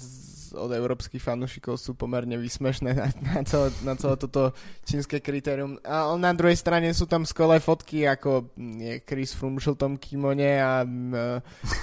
od 0.55 0.71
európskych 0.71 1.19
fanúšikov 1.19 1.75
sú 1.75 1.99
pomerne 1.99 2.39
vysmešné 2.39 2.95
na, 2.95 3.11
na, 3.11 3.43
celé, 3.43 3.75
na 3.83 3.99
celé 3.99 4.15
toto 4.15 4.55
čínske 4.87 5.19
kritérium. 5.19 5.83
A 5.83 6.15
na 6.15 6.31
druhej 6.31 6.55
strane 6.55 6.95
sú 6.95 7.11
tam 7.11 7.27
skvelé 7.27 7.59
fotky, 7.59 8.07
ako 8.07 8.55
je 8.55 9.03
Chris 9.03 9.35
Froome 9.35 9.59
v 9.59 9.67
žltom 9.67 9.99
kimone 9.99 10.63
a 10.63 10.87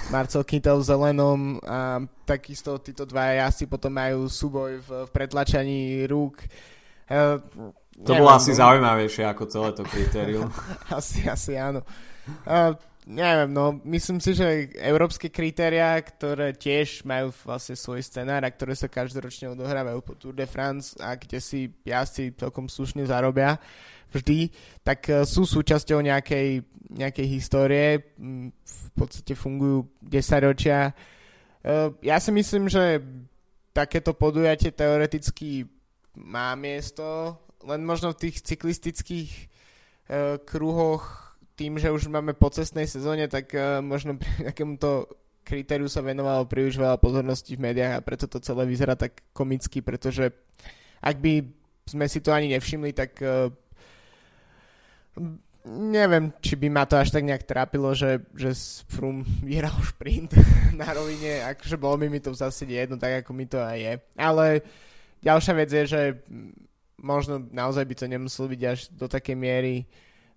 Marcel 0.08 0.46
Kittel 0.48 0.80
v 0.80 0.88
zelenom 0.88 1.40
a 1.60 2.00
takisto 2.24 2.80
títo 2.80 3.04
dva 3.04 3.36
jazdci 3.36 3.68
potom 3.68 3.92
majú 3.92 4.24
súboj 4.30 4.80
v, 4.80 4.88
v 5.04 5.10
pretlačaní 5.12 6.08
rúk. 6.08 6.40
To 8.00 8.12
bolo 8.16 8.32
asi 8.32 8.56
no. 8.56 8.58
zaujímavejšie 8.64 9.24
ako 9.28 9.42
celé 9.52 9.68
to 9.76 9.84
kritérium. 9.84 10.48
asi, 10.98 11.28
asi 11.28 11.60
áno. 11.60 11.84
Uh, 12.48 12.72
neviem, 13.06 13.50
no 13.50 13.76
myslím 13.84 14.22
si, 14.22 14.32
že 14.32 14.70
európske 14.78 15.28
kritéria, 15.28 15.98
ktoré 16.00 16.54
tiež 16.54 17.02
majú 17.02 17.34
vlastne 17.44 17.74
svoj 17.74 18.00
scenár 18.00 18.46
a 18.46 18.50
ktoré 18.50 18.78
sa 18.78 18.86
každoročne 18.86 19.52
odohrávajú 19.52 19.98
po 20.00 20.14
Tour 20.14 20.34
de 20.34 20.46
France 20.46 20.94
a 21.02 21.18
kde 21.18 21.38
si 21.42 21.68
jazdci 21.82 22.38
celkom 22.38 22.70
slušne 22.70 23.02
zarobia 23.04 23.58
vždy, 24.12 24.52
tak 24.84 25.08
e, 25.08 25.24
sú 25.24 25.48
súčasťou 25.48 26.04
nejakej, 26.04 26.62
nejakej 26.92 27.26
histórie, 27.32 28.12
v 28.52 28.88
podstate 28.94 29.32
fungujú 29.32 29.88
10 30.04 30.48
ročia. 30.52 30.92
E, 30.92 30.92
ja 32.04 32.20
si 32.20 32.30
myslím, 32.30 32.68
že 32.68 33.00
takéto 33.72 34.12
podujatie 34.12 34.70
teoreticky 34.70 35.64
má 36.12 36.52
miesto, 36.54 37.40
len 37.66 37.80
možno 37.86 38.12
v 38.12 38.28
tých 38.28 38.42
cyklistických 38.42 39.30
e, 39.30 39.42
kruhoch 40.42 41.32
tým, 41.62 41.78
že 41.78 41.92
už 41.92 42.08
máme 42.08 42.32
po 42.32 42.48
cestnej 42.50 42.88
sezóne, 42.88 43.28
tak 43.28 43.52
uh, 43.54 43.78
možno 43.84 44.16
pri 44.16 44.30
takémuto 44.50 45.06
kritériu 45.42 45.90
sa 45.90 46.02
venovalo 46.02 46.46
príliš 46.46 46.78
veľa 46.78 46.98
pozornosti 47.02 47.58
v 47.58 47.70
médiách 47.70 47.98
a 47.98 48.04
preto 48.04 48.30
to 48.30 48.38
celé 48.42 48.66
vyzerá 48.66 48.94
tak 48.94 49.22
komicky, 49.34 49.82
pretože 49.82 50.30
ak 51.02 51.16
by 51.18 51.42
sme 51.86 52.06
si 52.06 52.22
to 52.22 52.30
ani 52.30 52.54
nevšimli, 52.54 52.94
tak 52.94 53.18
uh, 53.22 53.50
neviem, 55.66 56.30
či 56.38 56.54
by 56.58 56.68
ma 56.70 56.86
to 56.86 56.94
až 56.98 57.10
tak 57.10 57.26
nejak 57.26 57.42
trápilo, 57.46 57.90
že, 57.94 58.22
že 58.38 58.54
Frum 58.86 59.26
vyhral 59.42 59.74
šprint 59.94 60.34
na 60.80 60.88
rovine, 60.94 61.46
akože 61.52 61.76
bolo 61.76 62.00
mi, 62.00 62.06
mi 62.08 62.22
to 62.22 62.32
v 62.32 62.40
zásade 62.42 62.72
jedno, 62.72 62.96
tak 62.96 63.26
ako 63.26 63.30
mi 63.34 63.46
to 63.46 63.62
aj 63.62 63.78
je. 63.78 63.92
Ale 64.18 64.46
ďalšia 65.20 65.54
vec 65.58 65.70
je, 65.70 65.84
že 65.84 66.02
možno 67.02 67.42
naozaj 67.50 67.84
by 67.84 67.94
to 67.98 68.06
nemuselo 68.06 68.46
byť 68.48 68.62
až 68.64 68.78
do 68.94 69.10
takej 69.10 69.36
miery 69.36 69.84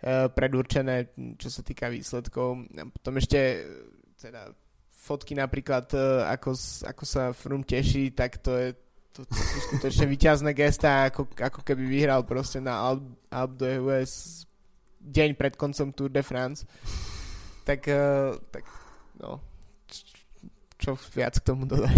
Eh, 0.05 0.29
predurčené, 0.29 1.17
čo 1.39 1.49
sa 1.49 1.65
týka 1.65 1.89
výsledkov. 1.89 2.69
Potom 2.93 3.17
ešte 3.17 3.65
teda 4.19 4.53
fotky 4.91 5.33
napríklad, 5.33 5.89
eh, 5.97 6.29
ako, 6.29 6.53
ako 6.85 7.03
sa 7.09 7.33
Frum 7.33 7.65
teší, 7.65 8.13
tak 8.13 8.37
to 8.37 8.53
je 8.53 8.69
to, 9.15 9.25
to 9.25 9.33
sú 9.33 9.57
skutočne 9.71 10.05
vyťazné 10.11 10.51
gesta, 10.53 11.09
ako, 11.09 11.31
ako 11.39 11.63
keby 11.65 11.87
vyhral 11.87 12.21
proste 12.21 12.61
na 12.61 12.85
Alp, 12.85 13.01
Alp 13.33 13.57
US 13.81 14.43
deň 15.01 15.33
pred 15.39 15.57
koncom 15.57 15.89
Tour 15.95 16.11
de 16.13 16.21
France. 16.21 16.67
Tak, 17.65 17.87
tak 18.51 18.63
no, 19.17 19.41
čo 20.75 20.99
viac 21.17 21.39
k 21.39 21.47
tomu 21.49 21.65
dodať? 21.65 21.97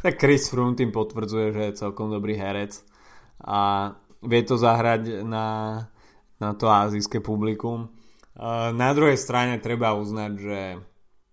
Tak 0.00 0.16
Chris 0.16 0.48
Froome 0.48 0.74
tým 0.74 0.90
potvrdzuje, 0.90 1.52
že 1.52 1.62
je 1.68 1.80
celkom 1.84 2.10
dobrý 2.10 2.34
herec 2.34 2.80
a 3.44 3.92
vie 4.24 4.42
to 4.42 4.56
zahrať 4.58 5.22
na 5.24 5.46
na 6.44 6.54
to 6.54 6.66
azijské 6.66 7.22
publikum. 7.22 7.88
Na 8.74 8.90
druhej 8.90 9.14
strane 9.14 9.62
treba 9.62 9.94
uznať, 9.94 10.32
že 10.34 10.60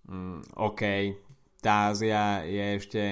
mm, 0.06 0.54
OK, 0.62 0.82
tá 1.62 1.89
Ázia 1.89 2.45
je 2.45 2.65
ešte 2.77 3.04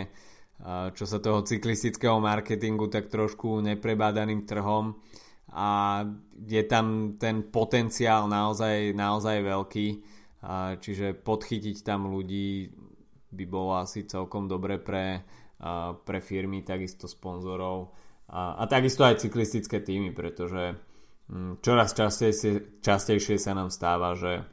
čo 0.94 1.08
sa 1.08 1.24
toho 1.24 1.40
cyklistického 1.48 2.20
marketingu 2.20 2.92
tak 2.92 3.08
trošku 3.08 3.64
neprebádaným 3.64 4.44
trhom 4.44 5.00
a 5.56 6.04
je 6.36 6.60
tam 6.68 7.16
ten 7.16 7.48
potenciál 7.48 8.28
naozaj, 8.28 8.92
naozaj 8.92 9.40
veľký 9.40 9.88
čiže 10.84 11.16
podchytiť 11.24 11.80
tam 11.80 12.12
ľudí 12.12 12.76
by 13.32 13.46
bolo 13.48 13.80
asi 13.80 14.04
celkom 14.04 14.52
dobre 14.52 14.84
pre, 14.84 15.24
pre 16.04 16.20
firmy, 16.20 16.60
takisto 16.68 17.08
sponzorov 17.08 17.96
a, 18.30 18.62
a 18.62 18.64
takisto 18.70 19.02
aj 19.02 19.26
cyklistické 19.26 19.82
týmy, 19.82 20.14
pretože 20.14 20.78
mm, 21.34 21.66
čoraz 21.66 21.98
častejšie, 21.98 22.82
častejšie 22.86 23.42
sa 23.42 23.58
nám 23.58 23.74
stáva, 23.74 24.14
že 24.14 24.46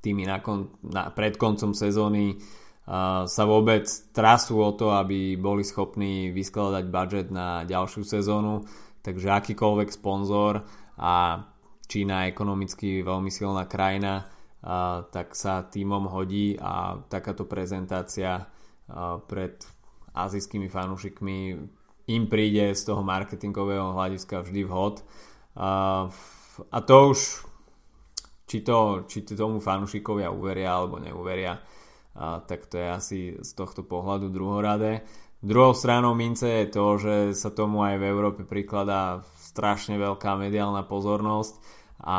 týmy 0.00 0.24
na 0.24 0.40
kon, 0.40 0.72
na, 0.80 1.12
pred 1.12 1.36
koncom 1.36 1.76
sezóny 1.76 2.36
uh, 2.36 3.28
sa 3.28 3.44
vôbec 3.44 3.84
trasú 4.16 4.60
o 4.64 4.72
to, 4.72 4.96
aby 4.96 5.36
boli 5.36 5.64
schopní 5.64 6.32
vyskladať 6.32 6.84
budget 6.88 7.28
na 7.28 7.68
ďalšiu 7.68 8.08
sezónu, 8.08 8.64
takže 9.04 9.28
akýkoľvek 9.32 9.88
sponzor 9.92 10.64
a 10.96 11.44
Čína 11.84 12.24
je 12.24 12.32
ekonomicky 12.32 12.88
veľmi 13.04 13.28
silná 13.28 13.68
krajina, 13.68 14.24
uh, 14.24 15.04
tak 15.12 15.36
sa 15.36 15.60
týmom 15.68 16.08
hodí 16.08 16.56
a 16.56 16.96
takáto 17.12 17.44
prezentácia 17.44 18.40
uh, 18.40 19.20
pred 19.28 19.60
azijskými 20.16 20.72
fanúšikmi 20.72 21.38
im 22.10 22.28
príde 22.28 22.76
z 22.76 22.82
toho 22.84 23.00
marketingového 23.00 23.96
hľadiska 23.96 24.44
vždy 24.44 24.62
vhod. 24.68 25.00
Uh, 25.54 26.12
a 26.70 26.78
to 26.84 27.16
už 27.16 27.20
či, 28.46 28.60
to, 28.60 29.08
či 29.08 29.24
to 29.24 29.34
tomu 29.34 29.58
fanúšikovia 29.58 30.30
uveria 30.30 30.76
alebo 30.76 31.00
neuveria, 31.00 31.58
a, 32.14 32.38
tak 32.44 32.70
to 32.70 32.78
je 32.78 32.88
asi 32.88 33.18
z 33.40 33.50
tohto 33.56 33.82
pohľadu 33.82 34.30
druhoradé. 34.30 35.02
Druhou 35.44 35.76
stranou 35.76 36.16
mince 36.16 36.64
je 36.64 36.66
to, 36.72 36.86
že 36.96 37.14
sa 37.36 37.52
tomu 37.52 37.84
aj 37.84 38.00
v 38.00 38.08
Európe 38.08 38.42
prikladá 38.48 39.26
strašne 39.36 40.00
veľká 40.00 40.40
mediálna 40.40 40.86
pozornosť 40.88 41.60
a 42.00 42.18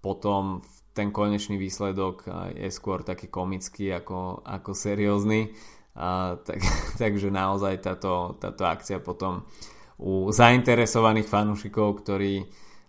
potom 0.00 0.64
ten 0.96 1.12
konečný 1.12 1.60
výsledok 1.60 2.24
je 2.56 2.72
skôr 2.72 3.04
taký 3.04 3.28
komický 3.28 3.92
ako, 3.92 4.40
ako 4.40 4.72
seriózny. 4.72 5.52
A, 5.96 6.36
tak, 6.44 6.60
takže 7.02 7.32
naozaj 7.32 7.80
táto, 7.80 8.36
táto 8.36 8.62
akcia 8.68 9.00
potom 9.00 9.48
u 9.96 10.28
zainteresovaných 10.28 11.26
fanúšikov, 11.26 12.04
ktorí, 12.04 12.44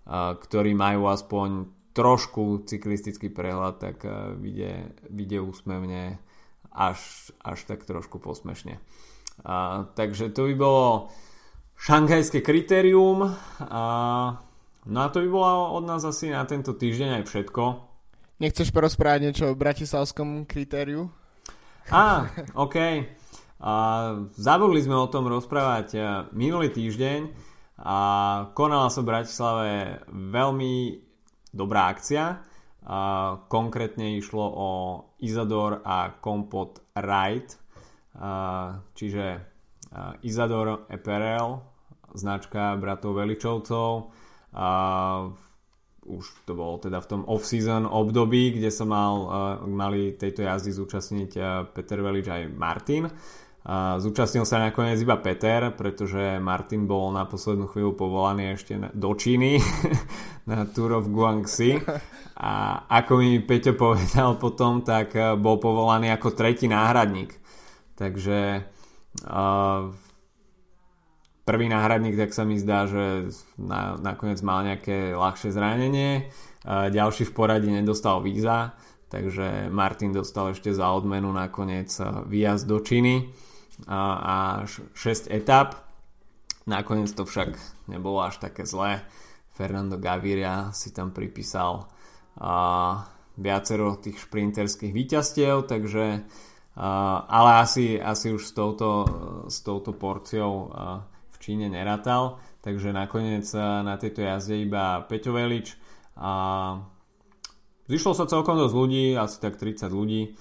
a, 0.06 0.36
ktorí 0.36 0.76
majú 0.76 1.08
aspoň 1.08 1.78
trošku 1.98 2.70
cyklistický 2.70 3.34
prehľad, 3.34 3.82
tak 3.82 4.06
uh, 4.06 4.38
vidie, 4.38 4.94
vidie 5.10 5.42
úsmevne 5.42 6.22
až, 6.70 7.34
až 7.42 7.66
tak 7.66 7.90
trošku 7.90 8.22
posmešne. 8.22 8.78
Uh, 9.42 9.90
takže 9.98 10.30
to 10.30 10.46
by 10.46 10.54
bolo 10.54 11.10
šanghajské 11.82 12.46
kritérium. 12.46 13.34
Uh, 13.58 14.38
no 14.86 14.98
a 15.02 15.10
to 15.10 15.26
by 15.26 15.30
bolo 15.34 15.74
od 15.74 15.90
nás 15.90 16.06
asi 16.06 16.30
na 16.30 16.46
tento 16.46 16.78
týždeň 16.78 17.22
aj 17.22 17.24
všetko. 17.26 17.64
Nechceš 18.38 18.70
porozprávať 18.70 19.20
niečo 19.26 19.46
o 19.50 19.58
bratislavskom 19.58 20.46
kritériu? 20.46 21.10
Á, 21.88 22.28
OK. 22.52 22.78
A 23.64 23.74
zabudli 24.36 24.84
sme 24.84 25.00
o 25.00 25.08
tom 25.08 25.32
rozprávať 25.32 25.96
minulý 26.36 26.68
týždeň 26.76 27.32
a 27.80 28.00
konala 28.52 28.92
sa 28.92 29.00
v 29.00 29.10
Bratislave 29.16 29.74
veľmi 30.12 31.00
dobrá 31.56 31.88
akcia. 31.96 32.44
Uh, 32.88 33.44
konkrétne 33.52 34.16
išlo 34.16 34.48
o 34.48 34.70
Isador 35.20 35.84
a 35.84 36.16
Kompot 36.24 36.80
Ride, 36.96 37.60
uh, 38.16 38.80
čiže 38.96 39.26
uh, 39.92 40.16
Isador 40.24 40.88
Apparel, 40.88 41.60
značka 42.16 42.80
bratov 42.80 43.20
Veličovcov. 43.20 43.92
Uh, 44.56 45.36
už 46.08 46.48
to 46.48 46.56
bolo 46.56 46.80
teda 46.80 47.04
v 47.04 47.10
tom 47.12 47.22
off-season 47.28 47.84
období, 47.84 48.56
kde 48.56 48.72
sa 48.72 48.88
mal, 48.88 49.14
uh, 49.28 49.30
mali 49.68 50.16
tejto 50.16 50.48
jazdy 50.48 50.72
zúčastniť 50.72 51.32
uh, 51.38 51.68
Peter 51.70 52.00
Velič 52.00 52.28
aj 52.32 52.44
Martin. 52.56 53.12
Zúčastnil 54.00 54.48
sa 54.48 54.64
nakoniec 54.64 54.96
iba 55.04 55.20
Peter, 55.20 55.76
pretože 55.76 56.40
Martin 56.40 56.88
bol 56.88 57.12
na 57.12 57.28
poslednú 57.28 57.68
chvíľu 57.68 58.00
povolaný 58.00 58.56
ešte 58.56 58.80
do 58.96 59.12
Číny 59.12 59.60
na 60.50 60.64
Tour 60.72 61.04
of 61.04 61.12
Guangxi 61.12 61.76
a 62.38 62.86
ako 62.86 63.18
mi 63.18 63.42
Peťo 63.42 63.74
povedal 63.74 64.38
potom, 64.38 64.86
tak 64.86 65.18
eh, 65.18 65.34
bol 65.34 65.58
povolaný 65.58 66.14
ako 66.14 66.38
tretí 66.38 66.70
náhradník. 66.70 67.34
Takže 67.98 68.62
uh, 69.26 69.90
prvý 71.48 71.72
náhradník, 71.72 72.20
tak 72.20 72.36
sa 72.36 72.44
mi 72.44 72.60
zdá, 72.60 72.92
že 72.92 73.32
na, 73.56 73.96
nakoniec 73.96 74.44
mal 74.44 74.68
nejaké 74.68 75.16
ľahšie 75.16 75.56
zranenie. 75.56 76.28
Ďalší 76.68 77.24
v 77.24 77.34
poradí 77.34 77.72
nedostal 77.72 78.20
víza, 78.20 78.76
takže 79.08 79.72
Martin 79.72 80.12
dostal 80.12 80.52
ešte 80.52 80.76
za 80.76 80.92
odmenu 80.92 81.32
nakoniec 81.32 81.88
výjazd 82.28 82.68
do 82.68 82.84
Číny 82.84 83.32
a 83.88 84.68
6 84.68 85.32
etap. 85.32 85.88
Nakoniec 86.68 87.16
to 87.16 87.24
však 87.24 87.56
nebolo 87.88 88.28
až 88.28 88.44
také 88.44 88.68
zlé. 88.68 89.08
Fernando 89.56 89.96
Gaviria 89.96 90.76
si 90.76 90.92
tam 90.92 91.16
pripísal 91.16 91.88
viacero 93.40 93.96
tých 94.04 94.20
šprinterských 94.28 94.92
výťastiev, 94.92 95.64
takže 95.64 96.28
ale 97.32 97.52
asi, 97.64 97.96
asi 97.96 98.36
už 98.36 98.44
s 98.44 98.52
touto, 98.52 98.90
s 99.48 99.64
touto 99.64 99.96
porciou 99.96 100.70
Číne 101.48 101.72
neratal, 101.72 102.44
takže 102.60 102.92
nakoniec 102.92 103.48
na 103.56 103.96
tejto 103.96 104.20
jazde 104.20 104.60
iba 104.60 105.00
Peťo 105.08 105.32
Velič 105.32 105.80
a 106.20 106.32
zišlo 107.88 108.12
sa 108.12 108.28
celkom 108.28 108.60
dosť 108.60 108.76
ľudí, 108.76 109.16
asi 109.16 109.40
tak 109.40 109.56
30 109.56 109.88
ľudí 109.88 110.36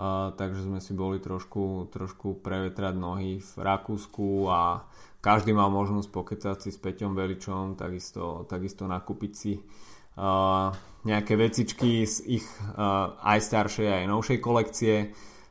Uh, 0.00 0.32
takže 0.32 0.64
sme 0.64 0.78
si 0.80 0.94
boli 0.94 1.20
trošku, 1.20 1.90
trošku 1.90 2.40
prevetrať 2.40 2.94
nohy 2.96 3.42
v 3.42 3.52
Rakúsku 3.58 4.46
a 4.48 4.86
každý 5.20 5.52
mal 5.52 5.68
možnosť 5.68 6.08
pokecať 6.08 6.56
si 6.56 6.70
s 6.72 6.78
Peťom 6.78 7.12
Veličom, 7.12 7.76
takisto, 7.76 8.48
takisto 8.48 8.88
nakúpiť 8.88 9.32
si 9.34 9.58
uh, 9.58 10.72
nejaké 11.04 11.36
vecičky 11.36 12.06
z 12.08 12.40
ich 12.40 12.46
uh, 12.48 13.18
aj 13.18 13.44
staršej 13.44 13.88
aj 13.90 14.04
novšej 14.08 14.38
kolekcie. 14.40 14.94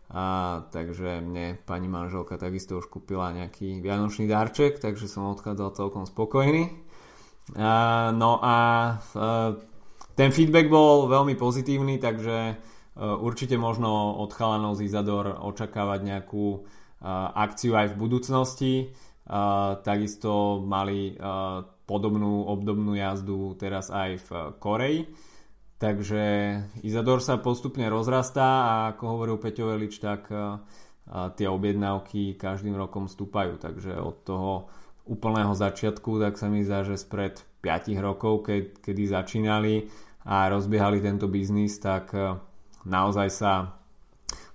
Uh, 0.09 0.65
takže 0.73 1.21
mne 1.21 1.61
pani 1.69 1.85
manželka 1.85 2.41
takisto 2.41 2.81
už 2.81 2.89
kúpila 2.89 3.29
nejaký 3.29 3.77
vianočný 3.77 4.25
darček, 4.25 4.81
takže 4.81 5.05
som 5.05 5.29
odchádzal 5.37 5.69
celkom 5.77 6.09
spokojný. 6.09 6.73
Uh, 7.53 8.09
no 8.17 8.41
a 8.41 8.55
uh, 9.13 9.53
ten 10.17 10.33
feedback 10.33 10.65
bol 10.65 11.05
veľmi 11.05 11.37
pozitívny, 11.37 12.01
takže 12.01 12.57
Eh, 12.99 13.15
určite 13.15 13.55
možno 13.55 14.19
od 14.19 14.35
chalanov 14.35 14.75
z 14.75 14.91
Izador 14.91 15.31
očakávať 15.31 15.99
nejakú 16.03 16.45
eh, 16.59 17.07
akciu 17.31 17.79
aj 17.79 17.95
v 17.95 17.99
budúcnosti. 17.99 18.73
Takisto 19.85 20.57
mali 20.65 21.13
podobnú 21.85 22.49
obdobnú 22.49 22.97
jazdu 22.97 23.53
teraz 23.61 23.93
aj 23.93 24.25
v 24.25 24.29
Koreji. 24.57 25.05
Takže 25.79 26.23
Izador 26.83 27.23
sa 27.23 27.39
postupne 27.39 27.87
rozrastá 27.87 28.47
a 28.67 28.73
ako 28.91 29.03
hovoril 29.15 29.39
Peťo 29.39 29.71
Velič, 29.71 30.03
tak 30.03 30.27
tie 31.09 31.47
objednávky 31.47 32.35
každým 32.35 32.75
rokom 32.75 33.07
stúpajú. 33.07 33.55
Takže 33.55 33.95
od 33.95 34.15
toho 34.27 34.51
úplného 35.07 35.55
začiatku, 35.55 36.19
tak 36.19 36.35
sa 36.35 36.51
mi 36.51 36.67
zdá, 36.67 36.83
že 36.83 36.99
spred 36.99 37.41
5 37.63 37.95
rokov, 38.03 38.51
keď, 38.51 38.83
kedy 38.83 39.03
začínali 39.07 39.75
a 40.27 40.51
rozbiehali 40.51 40.99
tento 40.99 41.31
biznis, 41.31 41.79
tak 41.79 42.11
naozaj 42.83 43.29
sa 43.31 43.79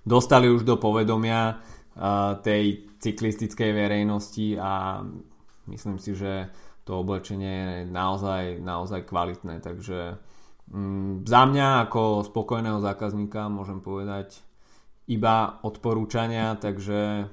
dostali 0.05 0.47
už 0.47 0.63
do 0.63 0.77
povedomia 0.77 1.57
uh, 1.57 2.37
tej 2.39 2.85
cyklistickej 3.01 3.73
verejnosti 3.73 4.55
a 4.61 5.01
myslím 5.67 5.97
si, 5.97 6.15
že 6.15 6.49
to 6.85 7.01
oblečenie 7.01 7.83
je 7.83 7.89
naozaj, 7.89 8.61
naozaj 8.61 9.09
kvalitné, 9.09 9.61
takže 9.61 10.21
um, 10.75 11.23
za 11.23 11.47
mňa 11.47 11.87
ako 11.87 12.27
spokojného 12.27 12.83
zákazníka 12.83 13.47
môžem 13.47 13.79
povedať 13.79 14.43
iba 15.07 15.63
odporúčania, 15.63 16.59
takže 16.59 17.31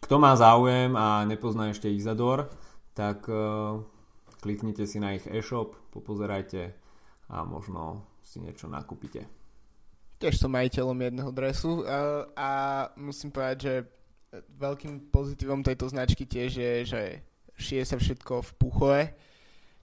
kto 0.00 0.16
má 0.16 0.32
záujem 0.32 0.96
a 0.96 1.28
nepozná 1.28 1.68
ešte 1.68 1.92
Izador, 1.92 2.48
tak 2.96 3.28
uh, 3.28 3.84
kliknite 4.40 4.88
si 4.88 4.96
na 4.96 5.12
ich 5.12 5.28
e-shop, 5.28 5.76
popozerajte 5.92 6.72
a 7.28 7.44
možno 7.44 8.08
si 8.24 8.40
niečo 8.40 8.64
nakúpite. 8.66 9.28
Tiež 10.20 10.40
som 10.40 10.52
majiteľom 10.52 10.96
jedného 11.00 11.30
dresu 11.32 11.84
a, 11.84 12.28
a 12.36 12.50
musím 12.96 13.32
povedať, 13.32 13.58
že 13.60 13.74
veľkým 14.60 15.10
pozitívom 15.10 15.64
tejto 15.64 15.90
značky 15.90 16.28
tiež 16.28 16.50
je, 16.54 16.72
že 16.86 17.02
šije 17.58 17.82
sa 17.84 17.96
všetko 17.98 18.44
v 18.44 18.50
Puchove, 18.56 19.02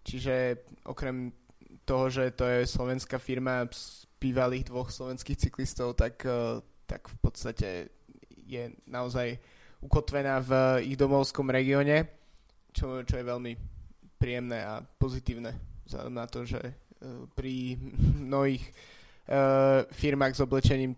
čiže 0.08 0.64
okrem 0.88 1.34
toho, 1.88 2.12
že 2.12 2.36
to 2.36 2.44
je 2.44 2.68
slovenská 2.68 3.16
firma 3.16 3.64
z 3.72 4.04
bývalých 4.20 4.68
dvoch 4.68 4.92
slovenských 4.92 5.40
cyklistov, 5.40 5.96
tak, 5.96 6.20
e, 6.28 6.60
tak 6.84 7.08
v 7.08 7.18
podstate 7.24 7.68
je 8.44 8.76
naozaj 8.92 9.40
ukotvená 9.80 10.44
v 10.44 10.52
ich 10.84 11.00
domovskom 11.00 11.48
regióne, 11.48 12.12
čo, 12.76 13.08
čo 13.08 13.16
je 13.16 13.24
veľmi 13.24 13.54
príjemné 14.20 14.66
a 14.66 14.82
pozitívne 14.84 15.56
vzhľadom 15.88 16.14
na 16.14 16.26
to, 16.28 16.44
že 16.44 16.60
e, 16.60 16.74
pri 17.32 17.80
mnohých 18.28 18.66
uh, 18.68 19.88
firmách 19.88 20.36
s 20.36 20.44
oblečením 20.44 20.94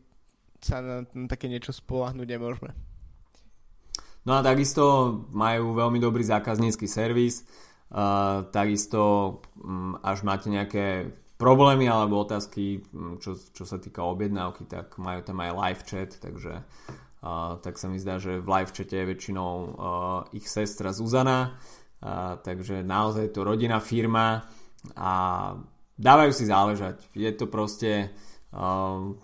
sa 0.57 0.81
na, 0.81 1.05
na 1.05 1.27
také 1.29 1.45
niečo 1.45 1.71
spolahnuť 1.71 2.27
nemôžeme. 2.27 2.71
No 4.27 4.35
a 4.35 4.43
takisto 4.43 4.83
majú 5.31 5.73
veľmi 5.73 5.97
dobrý 5.97 6.21
zákaznícky 6.27 6.85
servis. 6.85 7.47
Takisto 8.53 9.01
um, 9.57 9.97
až 10.05 10.21
máte 10.21 10.45
nejaké 10.45 11.09
problémy 11.41 11.89
alebo 11.89 12.21
otázky, 12.21 12.85
um, 12.93 13.17
čo, 13.17 13.33
čo 13.33 13.65
sa 13.65 13.81
týka 13.81 14.05
objednávky, 14.05 14.69
tak 14.69 14.93
majú 15.01 15.25
tam 15.25 15.41
aj 15.41 15.57
live 15.57 15.83
chat, 15.89 16.11
takže 16.21 16.61
uh, 16.61 17.57
tak 17.65 17.81
sa 17.81 17.89
mi 17.89 17.97
zdá, 17.97 18.21
že 18.21 18.37
v 18.37 18.45
live 18.45 18.69
chate 18.69 18.93
je 18.93 19.09
väčšinou 19.09 19.51
uh, 19.57 19.71
ich 20.37 20.45
sestra 20.45 20.93
Zuzana, 20.93 21.57
uh, 22.05 22.37
takže 22.37 22.85
naozaj 22.85 23.33
to 23.33 23.41
rodina 23.41 23.81
firma 23.81 24.45
a 24.93 25.11
dávajú 25.97 26.29
si 26.29 26.45
záležať. 26.45 27.01
Je 27.17 27.33
to 27.33 27.49
proste 27.49 28.13
uh, 28.53 29.17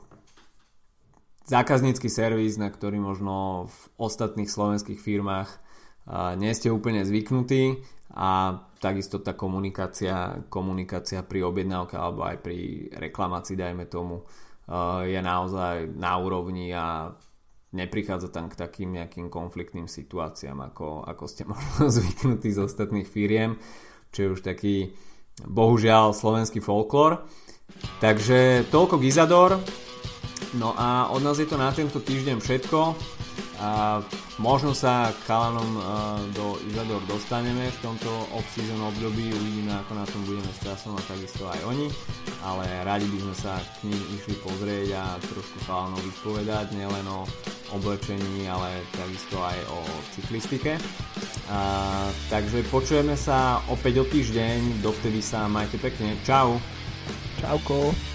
zákaznícky 1.45 2.09
servis, 2.09 2.57
na 2.57 2.73
ktorý 2.73 2.97
možno 2.97 3.69
v 3.69 3.77
ostatných 4.01 4.49
slovenských 4.49 4.97
firmách 4.97 5.64
nie 6.37 6.53
ste 6.53 6.69
úplne 6.69 7.01
zvyknutí 7.01 7.81
a 8.15 8.61
takisto 8.79 9.19
tá 9.19 9.33
komunikácia, 9.33 10.45
komunikácia 10.47 11.25
pri 11.25 11.41
objednávke 11.41 11.97
alebo 11.97 12.23
aj 12.23 12.37
pri 12.39 12.87
reklamácii, 12.93 13.57
dajme 13.57 13.89
tomu, 13.89 14.21
uh, 14.21 15.01
je 15.01 15.17
naozaj 15.17 15.89
na 15.97 16.13
úrovni 16.21 16.69
a 16.69 17.09
neprichádza 17.75 18.31
tam 18.31 18.47
k 18.47 18.55
takým 18.55 18.95
nejakým 18.95 19.27
konfliktným 19.27 19.89
situáciám, 19.89 20.71
ako, 20.71 21.03
ako 21.03 21.23
ste 21.25 21.43
možno 21.51 21.89
zvyknutí 21.89 22.53
z 22.53 22.59
ostatných 22.61 23.09
firiem, 23.09 23.57
čo 24.13 24.19
je 24.21 24.33
už 24.37 24.41
taký 24.45 24.93
bohužiaľ 25.43 26.15
slovenský 26.15 26.63
folklór. 26.63 27.27
Takže 27.99 28.69
toľko 28.71 29.01
k 29.01 29.07
Izador. 29.09 29.51
No 30.55 30.71
a 30.77 31.11
od 31.11 31.19
nás 31.19 31.35
je 31.35 31.49
to 31.49 31.59
na 31.59 31.73
tento 31.75 31.99
týždeň 31.99 32.39
všetko. 32.39 32.79
A 33.55 34.03
možno 34.35 34.75
sa 34.75 35.15
k 35.15 35.31
chalanom 35.31 35.79
do 36.35 36.59
Izador 36.67 36.99
dostaneme 37.07 37.71
v 37.71 37.79
tomto 37.79 38.11
off-season 38.35 38.83
období, 38.83 39.31
uvidíme 39.31 39.71
ako 39.79 39.91
na 39.95 40.05
tom 40.05 40.21
budeme 40.27 40.51
s 40.51 40.59
časom 40.59 40.99
a 40.99 41.01
takisto 41.07 41.47
aj 41.47 41.63
oni, 41.63 41.87
ale 42.43 42.67
radi 42.83 43.07
by 43.07 43.17
sme 43.23 43.35
sa 43.35 43.55
k 43.79 43.87
ním 43.87 44.01
išli 44.19 44.35
pozrieť 44.43 44.87
a 44.99 45.03
trošku 45.23 45.57
chalanov 45.63 46.03
vyspovedať, 46.03 46.75
nielen 46.75 47.07
o 47.07 47.23
oblečení, 47.79 48.43
ale 48.51 48.83
takisto 48.91 49.39
aj 49.39 49.57
o 49.71 49.79
cyklistike. 50.19 50.75
A, 51.47 51.59
takže 52.27 52.65
počujeme 52.67 53.15
sa 53.15 53.63
opäť 53.71 54.03
o 54.03 54.05
týždeň, 54.05 54.83
dovtedy 54.83 55.23
sa 55.23 55.47
majte 55.47 55.79
pekne, 55.79 56.19
čau! 56.27 56.59
Čauko! 57.39 58.14